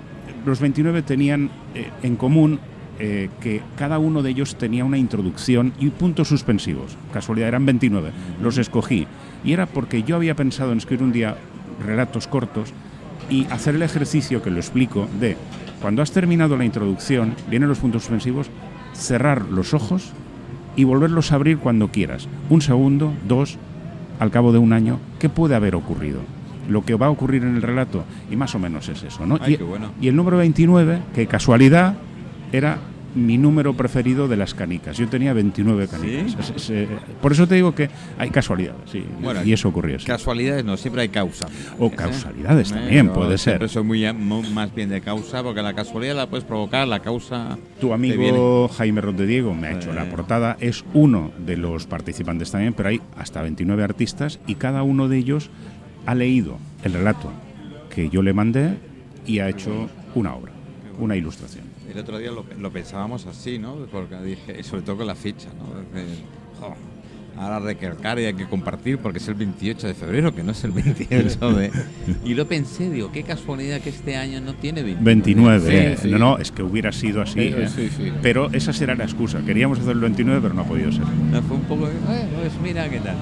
[0.46, 2.60] los 29 tenían eh, en común
[3.00, 6.96] eh, que cada uno de ellos tenía una introducción y puntos suspensivos.
[7.12, 8.12] Casualidad, eran 29.
[8.42, 9.08] Los escogí.
[9.44, 11.36] Y era porque yo había pensado en escribir un día
[11.84, 12.74] relatos cortos
[13.30, 15.38] y hacer el ejercicio que lo explico de
[15.82, 18.48] cuando has terminado la introducción, vienen los puntos suspensivos,
[18.94, 20.14] cerrar los ojos
[20.76, 22.28] y volverlos a abrir cuando quieras.
[22.50, 23.58] Un segundo, dos,
[24.20, 26.22] al cabo de un año, ¿qué puede haber ocurrido?
[26.70, 29.38] Lo que va a ocurrir en el relato, y más o menos es eso, ¿no?
[29.42, 29.92] Ay, y, qué bueno.
[30.00, 31.96] y el número 29, que casualidad,
[32.54, 32.78] era
[33.16, 34.98] mi número preferido de las canicas.
[34.98, 36.32] Yo tenía 29 canicas.
[36.32, 36.38] ¿Sí?
[36.40, 36.88] Es- es, eh,
[37.22, 37.88] por eso te digo que
[38.18, 39.06] hay casualidades, sí.
[39.22, 40.00] Bueno, y eso ocurrió.
[40.00, 40.06] sí.
[40.08, 41.48] Casualidades no, siempre hay causa.
[41.78, 43.70] O causalidades también, puede ser.
[43.70, 47.56] soy muy mu- más bien de causa, porque la casualidad la puedes provocar, la causa.
[47.80, 48.68] Tu amigo.
[48.70, 49.96] Jaime Rodrigo me ha hecho Eh.
[49.96, 54.82] la portada, es uno de los participantes también, pero hay hasta 29 artistas y cada
[54.82, 55.52] uno de ellos
[56.08, 57.32] ha leído el relato
[57.94, 58.76] que yo le mandé
[59.28, 60.52] y ha hecho una obra,
[60.98, 61.66] una ilustración.
[61.94, 63.76] El otro día lo, lo pensábamos así, ¿no?
[63.92, 66.00] Porque dije, sobre todo con la fecha, ¿no?
[66.00, 66.24] Dije,
[66.60, 66.74] "Jo,
[67.38, 70.64] ahora recalcar y hay que compartir porque es el 28 de febrero, que no es
[70.64, 71.72] el 28 de...
[72.26, 75.60] Y lo pensé, digo, qué casualidad que este año no tiene 29.
[75.60, 76.10] 29, Sí, sí.
[76.12, 77.70] no, no, es que hubiera sido así, Eh, ¿eh?
[77.74, 78.12] sí, sí.
[78.22, 79.42] pero esa será la excusa.
[79.46, 81.06] Queríamos hacer el 29, pero no ha podido ser.
[81.32, 81.92] No, Fue un poco, "Eh,
[82.40, 83.16] pues mira qué tal.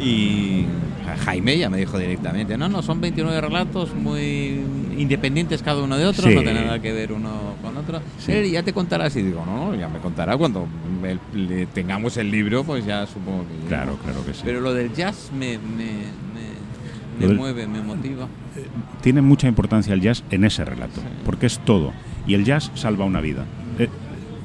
[0.00, 0.64] Y
[1.04, 4.60] Ja- Jaime ya me dijo directamente, no, no, son 29 relatos muy
[4.96, 6.34] independientes cada uno de otro, Sí.
[6.34, 8.00] no tiene nada que ver uno con otro.
[8.18, 8.32] Sí.
[8.32, 10.66] Él ya te contará así, digo, no, no, ya me contará cuando
[11.04, 13.62] el- le tengamos el libro, pues ya supongo que...
[13.62, 13.68] ya".
[13.68, 14.42] Claro, claro que sí.
[14.44, 18.28] Pero lo del jazz me, me, me, mueve, me motiva.
[19.02, 21.92] Tiene mucha importancia el jazz en ese relato, porque es todo.
[22.26, 23.44] Y el jazz salva una vida.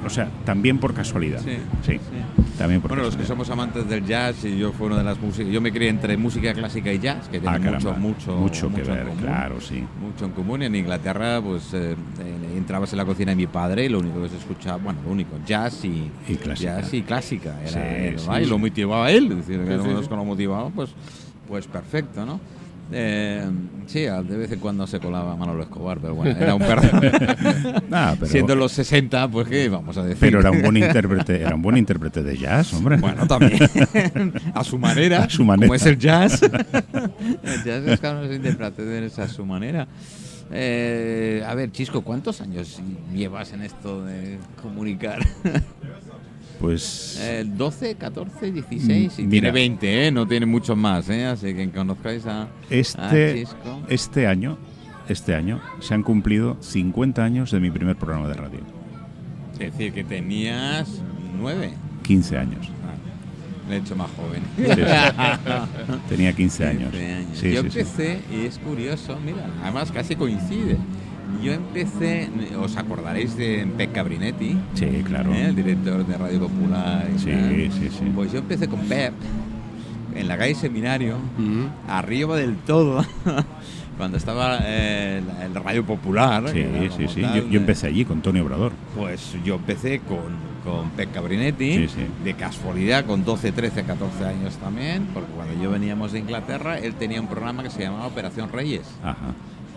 [0.04, 1.40] O sea, también por casualidad.
[1.40, 1.98] Sí, Sí,
[2.58, 5.18] también por Bueno, los que somos amantes del jazz y yo fue una de las
[5.20, 8.68] músicas, yo me crié entre música clásica y jazz, que tiene Ah, mucho, mucho, mucho
[8.70, 9.22] que mucho ver, común.
[9.22, 9.82] claro, sí.
[10.00, 10.62] mucho en común.
[10.62, 13.98] Y en Inglaterra, pues eh, eh, entrabas en la cocina de mi padre y lo
[13.98, 16.80] único que se escuchaba, bueno, lo único, jazz y, Y clásica.
[16.80, 17.56] Jazz y clásica.
[17.62, 20.08] Era, Sí, y lo motivaba él, es decir, que Sí, no sí, es sí.
[20.08, 20.90] que lo motivaba, pues,
[21.48, 22.40] pues perfecto, ¿no?
[22.92, 23.44] Eh,
[23.86, 26.82] sí, de vez en cuando se colaba Manolo Escobar, pero bueno, era un perro.
[27.96, 30.18] Ah, pero, Siendo los 60, pues qué vamos a decir.
[30.18, 32.96] pero era un buen intérprete, era un buen intérprete de jazz, hombre.
[32.96, 33.60] Bueno, también.
[34.52, 35.18] a su manera.
[35.24, 35.66] A su manera.
[35.66, 36.42] Como es el jazz.
[36.42, 39.86] el jazz es cada uno se interpreta a su manera.
[40.50, 42.80] Eh, a ver, Chisco, ¿cuántos años
[43.14, 45.20] llevas en esto de comunicar?
[46.64, 49.52] Pues Eh, 12, 14, 16 y tiene mira.
[49.52, 50.10] 20, ¿eh?
[50.10, 51.26] No tiene muchos más, ¿eh?
[51.26, 53.44] Así que conozcáis a, este,
[53.88, 54.56] este año,
[55.06, 58.60] este año se han cumplido 50 años de mi primer programa de radio.
[59.52, 61.02] Es decir, que tenías
[61.38, 61.74] 9.
[62.02, 62.68] 15 años.
[63.68, 64.42] Me he hecho más joven.
[64.56, 64.82] Sí.
[66.08, 66.90] Tenía 15 años.
[66.92, 67.38] 15 años.
[67.38, 67.78] Sí, Yo sí, sí.
[67.80, 70.78] empecé, y es curioso, mira, además casi coincide.
[71.42, 72.28] Yo empecé,
[72.60, 75.32] os acordaréis de Pec Cabrinetti, Sí, claro.
[75.34, 75.46] ¿eh?
[75.48, 77.06] el director de Radio Popular.
[77.14, 77.72] y Sí, tal.
[77.72, 78.12] sí, sí.
[78.14, 79.12] Pues yo empecé con Pep
[80.14, 81.68] en la calle Seminario, Ujú.
[81.88, 83.04] arriba del todo,
[83.98, 86.48] cuando estaba eh, la- el Radio Popular.
[86.50, 86.64] Sí,
[86.96, 87.20] sí, sí.
[87.22, 88.72] tal, Yo, yo empecé allí con Tony Obrador.
[88.96, 90.18] Pues yo empecé con,
[90.64, 92.06] con Pep Cabrinetti, Sí, sí.
[92.24, 96.94] de casualidad con 12, 13, 14 años también, porque cuando yo veníamos de Inglaterra, él
[96.94, 99.34] tenía un programa que se llamaba Operación Reyes, Ajá.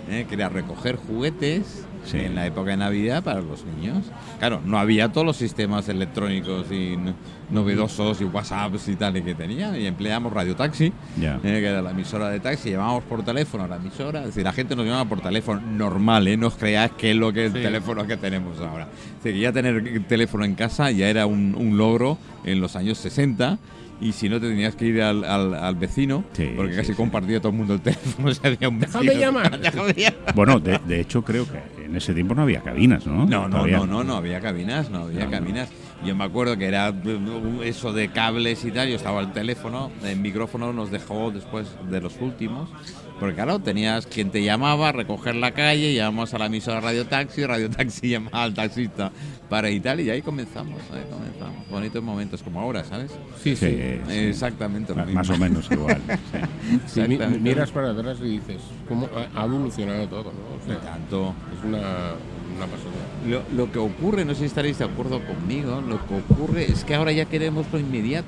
[0.10, 0.26] ¿Eh?
[0.28, 2.20] que era recoger juguetes Sí.
[2.20, 4.06] en la época de Navidad para los niños.
[4.40, 7.14] Claro, no había todos los sistemas electrónicos y no-
[7.50, 11.36] novedosos y WhatsApps y tal que tenía, y empleamos Radio Taxi, Ya.
[11.36, 14.44] eh, que era la emisora de taxi, llamábamos por teléfono a la emisora, es decir,
[14.44, 16.38] la gente nos llamaba por teléfono normal, ¿eh?
[16.38, 17.66] no os creáis que es lo que es el Sí.
[17.66, 18.88] teléfono que tenemos ahora.
[19.18, 22.98] Es decir, ya tener teléfono en casa ya era un, un logro en los años
[23.00, 23.58] 60
[24.00, 26.92] y si no te tenías que ir al, al- al vecino, Sí, porque sí, casi
[26.92, 26.96] sí.
[26.98, 29.60] compartía todo el mundo el teléfono, si había un Déjame llamar.
[29.62, 30.36] Déjame llamar.
[30.36, 33.26] Bueno, de, de hecho creo que en ese tiempo no había cabinas, ¿no?
[33.26, 35.32] No, no, no, no, no había cabinas, no había No, no.
[35.32, 35.70] cabinas.
[36.06, 39.92] Yo me acuerdo que era uh, eso de cables y tal, yo estaba al teléfono,
[40.04, 42.70] el micrófono nos dejó después de los últimos,
[43.20, 47.46] porque claro, tenías quien te llamaba, recoger la calle, llamamos a la emisora Radio Taxi,
[47.46, 49.12] Radio Taxi llamaba al taxista
[49.50, 51.70] para y tal, y ahí comenzamos, ahí comenzamos.
[51.70, 53.12] Bonitos momentos como ahora, ¿sabes?
[53.42, 53.68] Sí, sí.
[53.68, 54.14] Sí, sí.
[54.14, 55.20] Exactamente lo mismo.
[55.20, 56.02] Más o menos igual.
[56.86, 57.02] sí.
[57.42, 60.26] Miras para atrás y dices, ¿cómo ha evolucionado todo?
[60.26, 60.64] ¿no?
[60.64, 61.34] O sea, tanto.
[61.58, 61.80] es una,
[62.56, 62.92] una pasada.
[63.28, 66.84] Lo, lo que ocurre, no sé si estaréis de acuerdo conmigo, lo que ocurre es
[66.84, 68.28] que ahora ya queremos lo inmediato.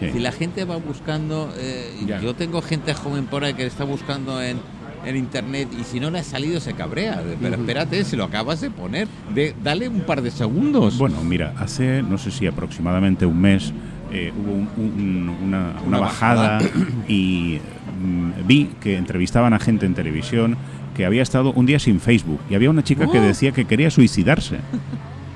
[0.00, 0.10] Sí.
[0.12, 1.90] Si la gente va buscando, eh,
[2.22, 4.58] yo tengo gente joven por ahí que está buscando en,
[5.06, 7.22] en internet y si no le ha salido se cabrea.
[7.40, 10.98] Pero espérate, si lo acabas de poner, de, dale un par de segundos.
[10.98, 13.72] Bueno, mira, hace no sé si aproximadamente un mes
[14.12, 16.70] eh, hubo un- un- una, una Una bajada bajada.
[17.08, 17.58] y
[18.04, 20.56] mm, vi que entrevistaban a gente en televisión
[20.94, 23.22] que había estado un día sin Facebook y había una chica que Oh.
[23.22, 24.58] decía que quería suicidarse.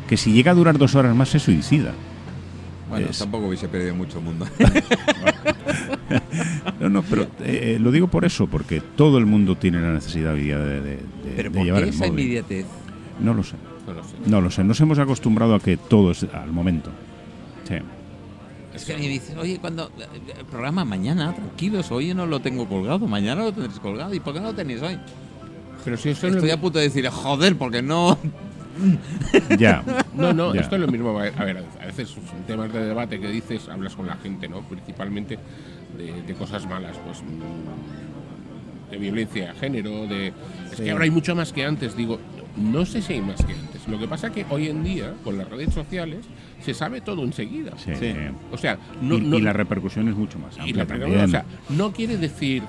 [0.08, 1.92] Que si llega a durar dos horas más se suicida.
[2.91, 4.47] Bueno, es- tampoco hubiese perdido mucho mundo.
[6.80, 10.32] No, no, pero eh, lo digo por eso, porque todo el mundo tiene la necesidad
[10.34, 11.03] hoy día de, de- de-
[11.36, 12.20] pero de ¿por llevar qué el esa móvil.
[12.24, 12.66] inmediatez?
[13.20, 13.57] No lo sé.
[13.86, 14.14] No lo sé.
[14.26, 14.64] No lo sé.
[14.64, 16.91] Nos hemos acostumbrado a que todo es al momento.
[17.68, 17.74] Sí.
[18.74, 19.91] Es que me dicen, oye, cuando
[20.38, 24.14] el programa mañana, tranquilos, hoy no lo tengo colgado, mañana lo tendréis colgado.
[24.14, 24.99] ¿Y por qué no lo tenéis hoy?
[25.84, 28.16] Pero si esto no Estoy es- a punto de decir, joder, porque no.
[29.58, 29.82] Ya.
[30.14, 30.60] No, no, Ya.
[30.62, 31.10] esto es lo mismo.
[31.18, 34.60] A ver, a veces son temas de debate que dices, hablas con la gente, ¿no?
[34.62, 35.38] Principalmente
[35.96, 40.32] de, de cosas malas, pues mm, de violencia de género, de...
[40.72, 42.18] Es que ahora hay mucho más que antes, digo,
[42.56, 43.86] no sé si hay más que antes.
[43.88, 46.26] Lo que pasa es que hoy en día, con las redes sociales,
[46.60, 47.72] se sabe todo enseguida.
[47.78, 47.92] Sí.
[47.98, 48.12] Sí.
[48.52, 51.20] O sea, no, y, no- y la repercusión es mucho más y amplia la también.
[51.24, 52.62] o sea, no quiere decir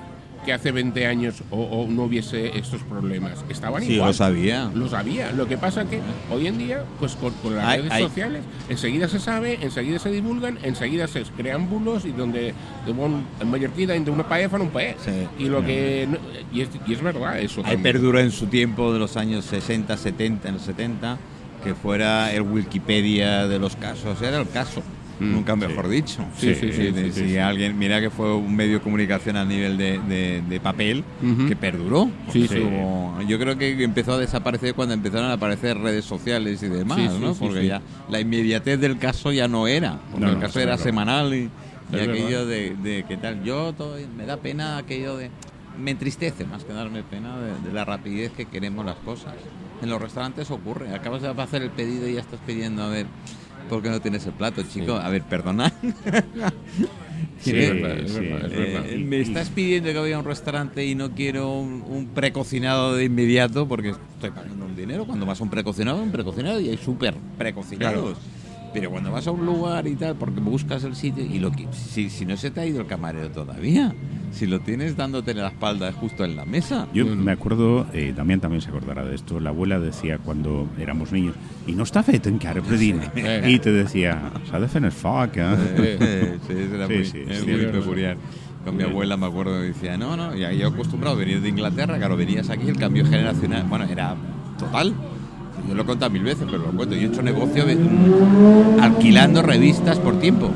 [0.44, 3.44] que hace 20 años o, o no hubiese estos problemas.
[3.48, 4.08] Estaban Sí, igual.
[4.08, 4.70] lo sabía.
[4.74, 5.32] Lo sabía.
[5.32, 9.18] Lo que pasa que hoy en día, pues con, con las redes sociales, enseguida se
[9.20, 12.54] sabe, enseguida se divulgan, enseguida se crean bulos y donde
[12.86, 14.70] de un, en Mallorquí de una paella fan un.
[15.04, 15.28] Sí.
[15.38, 16.18] Y lo que no-
[16.52, 17.62] y, es, y es verdad eso.
[17.64, 21.18] Ahí perduró en su tiempo de los años 60, 70, en los 70,
[21.62, 24.20] que fuera el Wikipedia de los casos.
[24.22, 24.82] Era el caso,
[25.20, 26.24] Mm, nunca mejor dicho.
[26.36, 29.36] Sí, sí, sí, de- sí, sí, si alguien, mira que fue un medio de comunicación
[29.36, 31.04] a nivel de, de- de papel
[31.48, 32.10] que perduró.
[33.28, 37.34] Yo creo que empezó a desaparecer cuando empezaron a aparecer redes sociales y demás, ¿no?
[37.34, 39.98] Porque ya la inmediatez del caso ya no era.
[40.10, 41.50] Porque No, el caso era semanal y,
[42.10, 43.42] aquello de, de qué tal.
[43.44, 45.30] Yo todo- me da pena aquello de.
[45.78, 49.34] Me entristece más que darme pena de, de la rapidez que queremos las cosas.
[49.82, 50.94] En los restaurantes ocurre.
[50.94, 53.06] Acabas de hacer el pedido y ya estás pidiendo a ver.
[53.72, 54.96] ¿Por qué no tienes el plato, chico?
[54.96, 55.72] A ver, perdona.
[57.40, 58.18] Sí, Tienes- es verdad, es sí.
[58.20, 58.90] verdad, es eh, verdad.
[59.08, 63.04] me estás pidiendo que vaya a un restaurante y no quiero un, un precocinado de
[63.04, 65.06] inmediato porque estoy pagando un dinero.
[65.06, 68.18] Cuando vas a un precocinado, un precocinado y hay súper precocinados.
[68.72, 71.66] Pero cuando vas a un lugar y tal, porque buscas el sitio y lo que
[71.72, 73.94] si, si no se te ha ido el camarero todavía,
[74.32, 76.86] Si lo tienes dándote la espalda justo en la mesa.
[76.94, 81.12] Yo me acuerdo, eh, Damián también se acordará de esto, la abuela decía cuando éramos
[81.12, 81.34] niños,
[81.66, 83.12] y no está fet encara, Predina.
[83.46, 85.54] Y te decía, s'ha de fer el foc, eh?
[85.76, 88.16] Eh, sí, era Sí, muy, sí, es sí, muy peculiar.
[88.64, 91.50] Con mi abuela me acuerdo que decía, no, no, ya yo acostumbrado a venir de
[91.50, 94.16] Inglaterra, claro, venías aquí, el cambio generacional, bueno, era
[94.58, 94.94] total.
[95.68, 96.94] Yo lo he contado mil veces, pero lo cuento.
[96.94, 97.78] Yo he hecho negocio de-
[98.80, 100.50] alquilando revistas por tiempo.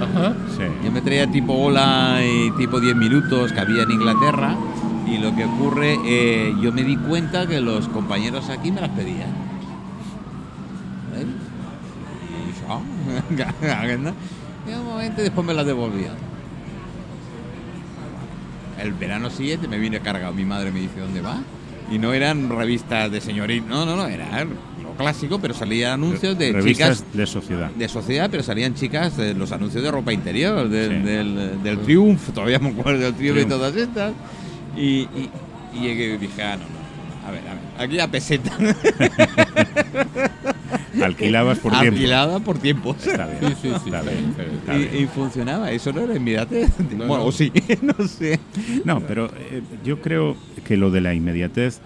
[0.00, 0.34] Ajá.
[0.56, 0.64] Sí.
[0.84, 4.56] Yo me traía tipo Hola y tipo 10 minutos que había en Inglaterra
[5.06, 8.90] y lo que ocurre, eh, yo me di cuenta que los compañeros aquí me las
[8.90, 9.30] pedían.
[11.16, 11.26] ¿Eh?
[12.48, 14.12] Y yo.
[14.64, 16.14] Y un momento y después me las devolvían.
[18.80, 20.32] El verano siguiente me vine cargado.
[20.32, 21.38] Mi madre me dice, ¿dónde va?
[21.92, 26.38] Y no eran revistas de señorita, no, no, no, era lo clásico, pero salían anuncios
[26.38, 27.70] de Revistas chicas de sociedad.
[27.70, 31.02] de sociedad, pero salían chicas de los anuncios de ropa interior, del, Sí.
[31.08, 34.12] del, del Triumph, todavía me acuerdo del Triumph y todas estas.
[34.76, 35.30] Y, y,
[35.74, 38.50] y dije, ah, no, no, a ver, a ver, aquí la peseta
[41.02, 41.94] Alquilabas por tiempo.
[41.94, 42.96] alquilada por tiempo.
[42.98, 43.40] Está bien.
[43.40, 43.90] Sí, sí, sí.
[43.90, 44.34] Está sí, bien.
[44.36, 44.42] sí.
[44.58, 44.90] Está bien.
[44.92, 46.70] Y, y funcionaba, eso no era inmediatez.
[46.78, 47.24] No, bueno, no.
[47.24, 48.40] o sí, no sé.
[48.84, 51.80] No, pero eh, yo creo que lo de la inmediatez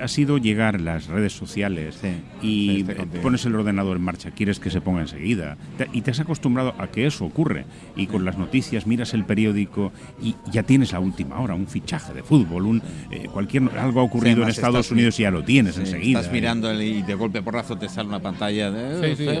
[0.00, 2.08] ha sido llegar las redes sociales Sí,
[2.42, 3.22] y estoy contigo.
[3.22, 5.56] pones el ordenador en marcha, quieres que se ponga enseguida
[5.92, 7.64] y te has acostumbrado a que eso ocurre
[7.96, 12.12] y con las noticias miras el periódico y ya tienes la última hora, un fichaje
[12.14, 15.30] de fútbol, un eh, cualquier algo ha ocurrido Sí, en Estados estás Unidos y ya
[15.30, 16.20] lo tienes Sí, enseguida.
[16.20, 19.40] Estás mirando el- y de golpe porrazo te sale una pantalla de Sí, eh,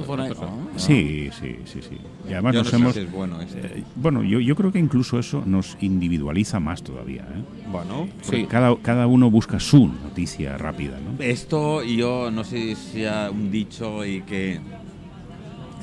[0.76, 1.96] Sí, sí, sí, sí.
[2.28, 3.58] Y además Yo nos no sé hemos si es bueno esto.
[3.58, 7.22] eh, bueno, yo, yo creo que incluso eso nos individualiza más todavía.
[7.22, 7.42] ¿eh?
[7.70, 8.08] Bueno,
[8.48, 11.22] cada, cada uno busca su noticia rápida, ¿no?
[11.22, 14.60] Esto yo no sé si sea un dicho y que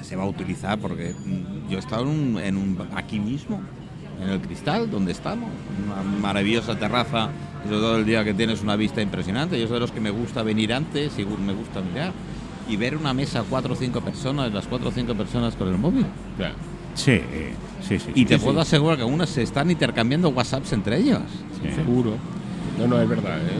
[0.02, 3.62] se va a utilizar porque mm, yo he estado en un, en un- aquí mismo,
[4.22, 5.50] en el cristal, donde estamos,
[5.86, 7.30] una maravillosa terraza,
[7.64, 9.60] y sobre todo el día que tienes una vista impresionante.
[9.60, 12.12] Yo soy de los que me gusta venir antes y me gusta mirar
[12.68, 15.78] y ver una mesa cuatro o cinco personas, las cuatro o cinco personas con el
[15.78, 16.06] móvil.
[16.38, 16.54] Ya.
[16.94, 17.54] Sí, eh,
[17.88, 18.12] sí, sí.
[18.16, 18.44] Y sí, te sí.
[18.46, 21.22] puedo asegurar que unas se están intercambiando WhatsApps entre ellos.
[21.62, 21.70] Sí.
[21.74, 22.16] Seguro.
[22.78, 23.52] No, no, es verdad, ¿eh?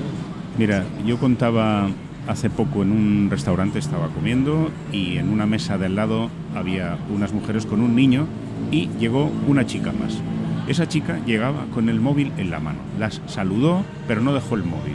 [0.62, 1.90] Mira, yo contaba
[2.28, 7.00] hace poco en un restaurante, estaba comiendo y en una mesa de al lado había
[7.12, 8.28] unas mujeres con un niño
[8.70, 10.20] y llegó una chica más.
[10.68, 12.78] Esa chica llegaba con el móvil en la mano.
[13.00, 14.94] Las saludó, pero no dejó el móvil.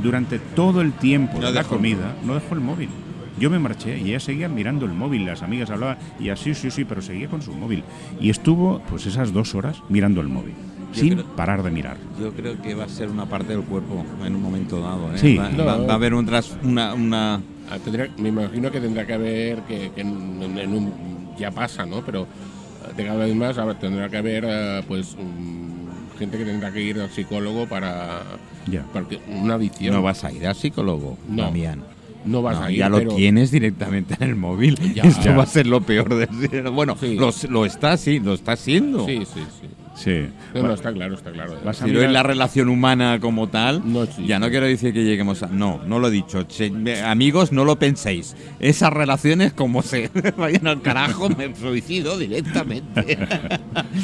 [0.00, 2.90] Durante todo el tiempo No de la comida, no dejó el móvil.
[3.36, 5.26] Yo me marché y ella seguía mirando el móvil.
[5.26, 7.82] Las amigas hablaban y así, sí, sí, pero seguía con su móvil.
[8.20, 10.54] Y estuvo, pues, esas dos horas mirando el móvil,
[10.92, 11.96] Yo sin creo- parar de mirar.
[12.20, 15.12] Yo creo que va a ser una parte del cuerpo en un momento dado.
[15.14, 15.18] ¿eh?
[15.18, 15.36] Sí.
[15.36, 15.64] Va, No.
[15.64, 19.14] va- va a haber un tras- una, una Ah, tendrá- me imagino que tendrá que
[19.14, 20.92] haber, que, que en, un,
[21.38, 22.04] ya pasa, ¿no?
[22.04, 26.44] Pero eh, de cada vez más ver, tendrá que haber, eh, pues, mm, gente que
[26.44, 28.22] tendrá que ir al psicólogo para,
[28.66, 28.84] Ya.
[28.92, 29.94] porque una adicción.
[29.94, 31.44] No vas a ir al psicólogo, No.
[31.44, 31.84] Damián.
[32.24, 34.76] No vas No, a ir, ya lo pero- tienes directamente en el móvil.
[34.92, 35.04] Ya.
[35.04, 35.36] Esto Ya.
[35.36, 37.14] va a ser lo peor de Bueno, Sí.
[37.14, 39.06] lo, lo está, sí, lo está siendo.
[39.06, 39.68] Sí, sí, sí.
[40.02, 40.28] Sí.
[40.54, 41.58] No, no, está claro, está claro.
[41.62, 44.64] Vas a Si no es mirar- la relación humana como tal, No ya no quiero
[44.64, 45.48] decir que lleguemos a...
[45.48, 46.42] No, no lo he dicho.
[46.44, 46.72] Che-
[47.04, 48.34] amigos, no lo penséis.
[48.60, 53.18] Esas relaciones como se vayan al carajo, me suicido directamente.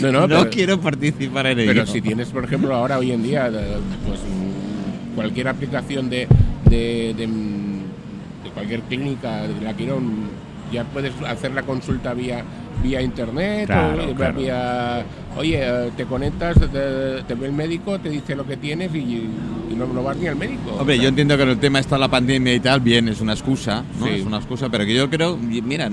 [0.03, 1.70] No, no, no pero- quiero participar en ello.
[1.72, 4.20] Pero si tienes, por ejemplo, ahora hoy en día, de- pues
[5.14, 6.28] cualquier aplicación de,
[6.68, 10.28] de, de, de cualquier clínica de la Quirón,
[10.72, 12.44] ya puedes hacer la consulta vía
[12.82, 14.38] vía internet Claro, o claro.
[14.40, 15.04] vía
[15.36, 19.74] oye te conectas te, te ve el médico te dice lo que tienes y, y
[19.76, 22.08] no, no vas ni al médico Hombre, yo entiendo que en el tema está la
[22.08, 24.06] pandemia y tal, bien, es una excusa, ¿no?
[24.06, 24.12] Sí.
[24.14, 25.90] Es una excusa, pero que yo creo, mira,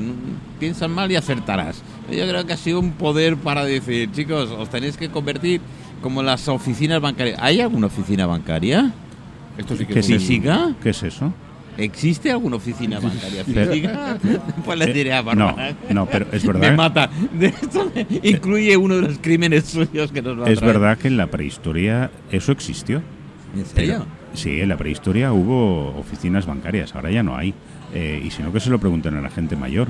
[0.59, 1.81] piensan mal y acertarás.
[2.11, 5.61] Yo creo que ha sido un poder para decir, chicos, os tenéis que convertir
[6.01, 7.39] como las oficinas bancarias.
[7.41, 8.91] ¿Hay alguna oficina bancaria?
[9.57, 10.73] esto sí que ¿Qué es ¿Física?
[10.81, 11.33] ¿Qué es eso?
[11.77, 14.17] ¿Existe alguna oficina bancaria Pero- física?
[14.65, 15.75] pues le Eh, diré a no, Bárbara.
[15.89, 16.75] no, pero es Me verdad.
[16.75, 17.09] mata.
[17.33, 20.73] De esto me- incluye uno de los crímenes suyos que nos va a Es traer.
[20.73, 23.01] verdad que en la prehistoria eso existió.
[23.55, 24.05] ¿En serio?
[24.33, 27.53] Sí, en la prehistoria hubo oficinas bancarias, ahora ya no hay.
[27.93, 29.89] Eh, y si no, que se lo pregunten a la gente mayor.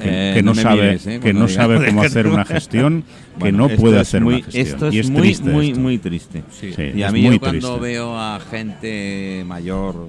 [0.00, 2.34] Que, Eh, que no, me sabe, mires, eh, que no sabe de cómo hacer no.
[2.34, 4.66] una gestión, que Bueno, no puede hacer muy- una gestión.
[4.66, 5.80] Esto es y es muy, triste muy, esto.
[5.80, 6.42] muy triste.
[6.52, 6.72] Sí.
[6.72, 7.80] Sí, Y a mí yo cuando triste.
[7.80, 10.06] veo a gente mayor,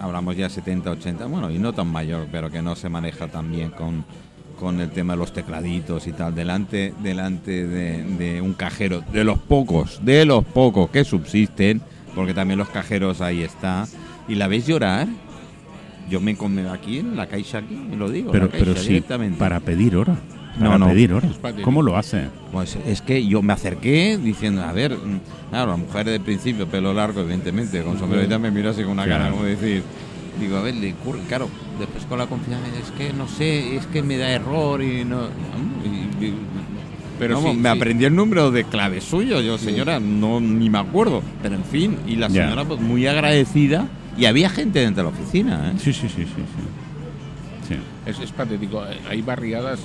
[0.00, 3.50] hablamos ya 70, 80, bueno, y no tan mayor, pero que no se maneja tan
[3.50, 4.04] bien con,
[4.58, 9.24] con el tema de los tecladitos y tal, delante, delante de, de un cajero, de
[9.24, 11.80] los pocos, de los pocos que subsisten,
[12.14, 13.86] porque también los cajeros ahí está,
[14.28, 15.08] y la ves llorar,
[16.10, 18.76] yo me come aquí en la caixa aquí, me lo digo, Pero, la caixa pero
[18.80, 19.38] sí, directamente.
[19.38, 20.16] para pedir hora.
[20.58, 20.88] Para No, no.
[20.88, 21.32] pedir horas.
[21.62, 22.28] ¿Cómo lo hace?
[22.52, 26.66] Pues es que yo me acerqué diciendo, a ver, mm, claro, la mujer de principio,
[26.66, 29.20] pelo largo, evidentemente, con sombrero y tal, me miró así con una Claro.
[29.24, 29.82] cara como decir,
[30.40, 31.48] digo, a ver, le ocurre, claro,
[31.78, 35.26] después con la confianza, es que no sé, es que me da error y no...
[35.84, 36.34] y- y-
[37.18, 37.76] Pero vamos, sí, me sí.
[37.76, 41.96] aprendí el número de clave suyo, yo, señora, no ni me acuerdo, pero en fin,
[42.06, 45.78] y la señora pues muy agradecida, y había gente dentro de la oficina, ¿eh?
[45.78, 46.24] Sí, sí, sí, sí.
[46.26, 46.42] sí.
[47.68, 47.74] Sí.
[48.06, 48.82] Es, es patético.
[49.10, 49.80] Hay barriadas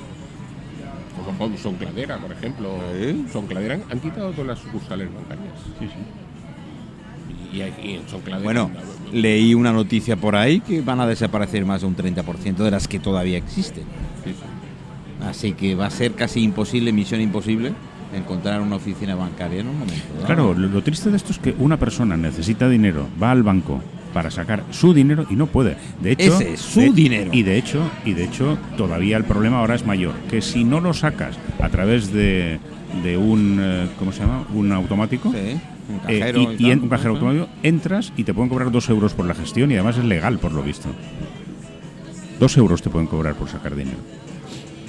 [1.16, 2.70] como Son- Soncladera, por ejemplo.
[3.00, 3.26] ¿Sí?
[3.32, 5.54] Soncladera han, han quitado todas las sucursales bancarias.
[5.80, 7.58] Sí, sí.
[7.58, 8.44] Y, en.
[8.44, 8.72] Bueno,
[9.12, 12.88] leí una noticia por ahí que van a desaparecer más de un 30% de las
[12.88, 13.84] que todavía existen.
[14.24, 15.24] Sí, sí.
[15.28, 17.74] Así que va a ser casi imposible, misión imposible,
[18.16, 20.04] encontrar una oficina bancaria en un momento.
[20.16, 20.26] dado.
[20.26, 23.82] Claro, lo, lo triste de esto es que una persona necesita dinero, va al banco
[24.14, 25.76] para sacar su dinero y no puede.
[26.02, 27.32] De hecho, Ese es su de- dinero.
[27.34, 30.80] Y de hecho, y de hecho, todavía el problema ahora es mayor, que si no
[30.80, 32.60] lo sacas a través de,
[33.04, 34.46] de un eh, ¿cómo se llama?
[34.54, 35.32] un automático.
[35.32, 35.58] Sí,
[35.90, 36.40] un eh, cajero.
[36.40, 39.14] y, y y tal, en un cajero automático entras y te pueden cobrar dos euros
[39.14, 40.88] por la gestión y además es legal por lo visto.
[42.40, 43.98] Dos euros te pueden cobrar por sacar dinero.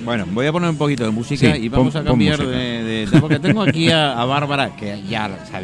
[0.04, 3.06] Bueno, voy a poner un poquito de música Sí, y vamos pon- a cambiar de-
[3.06, 5.62] de- Porque tengo aquí a, a Bárbara, que ya sabía.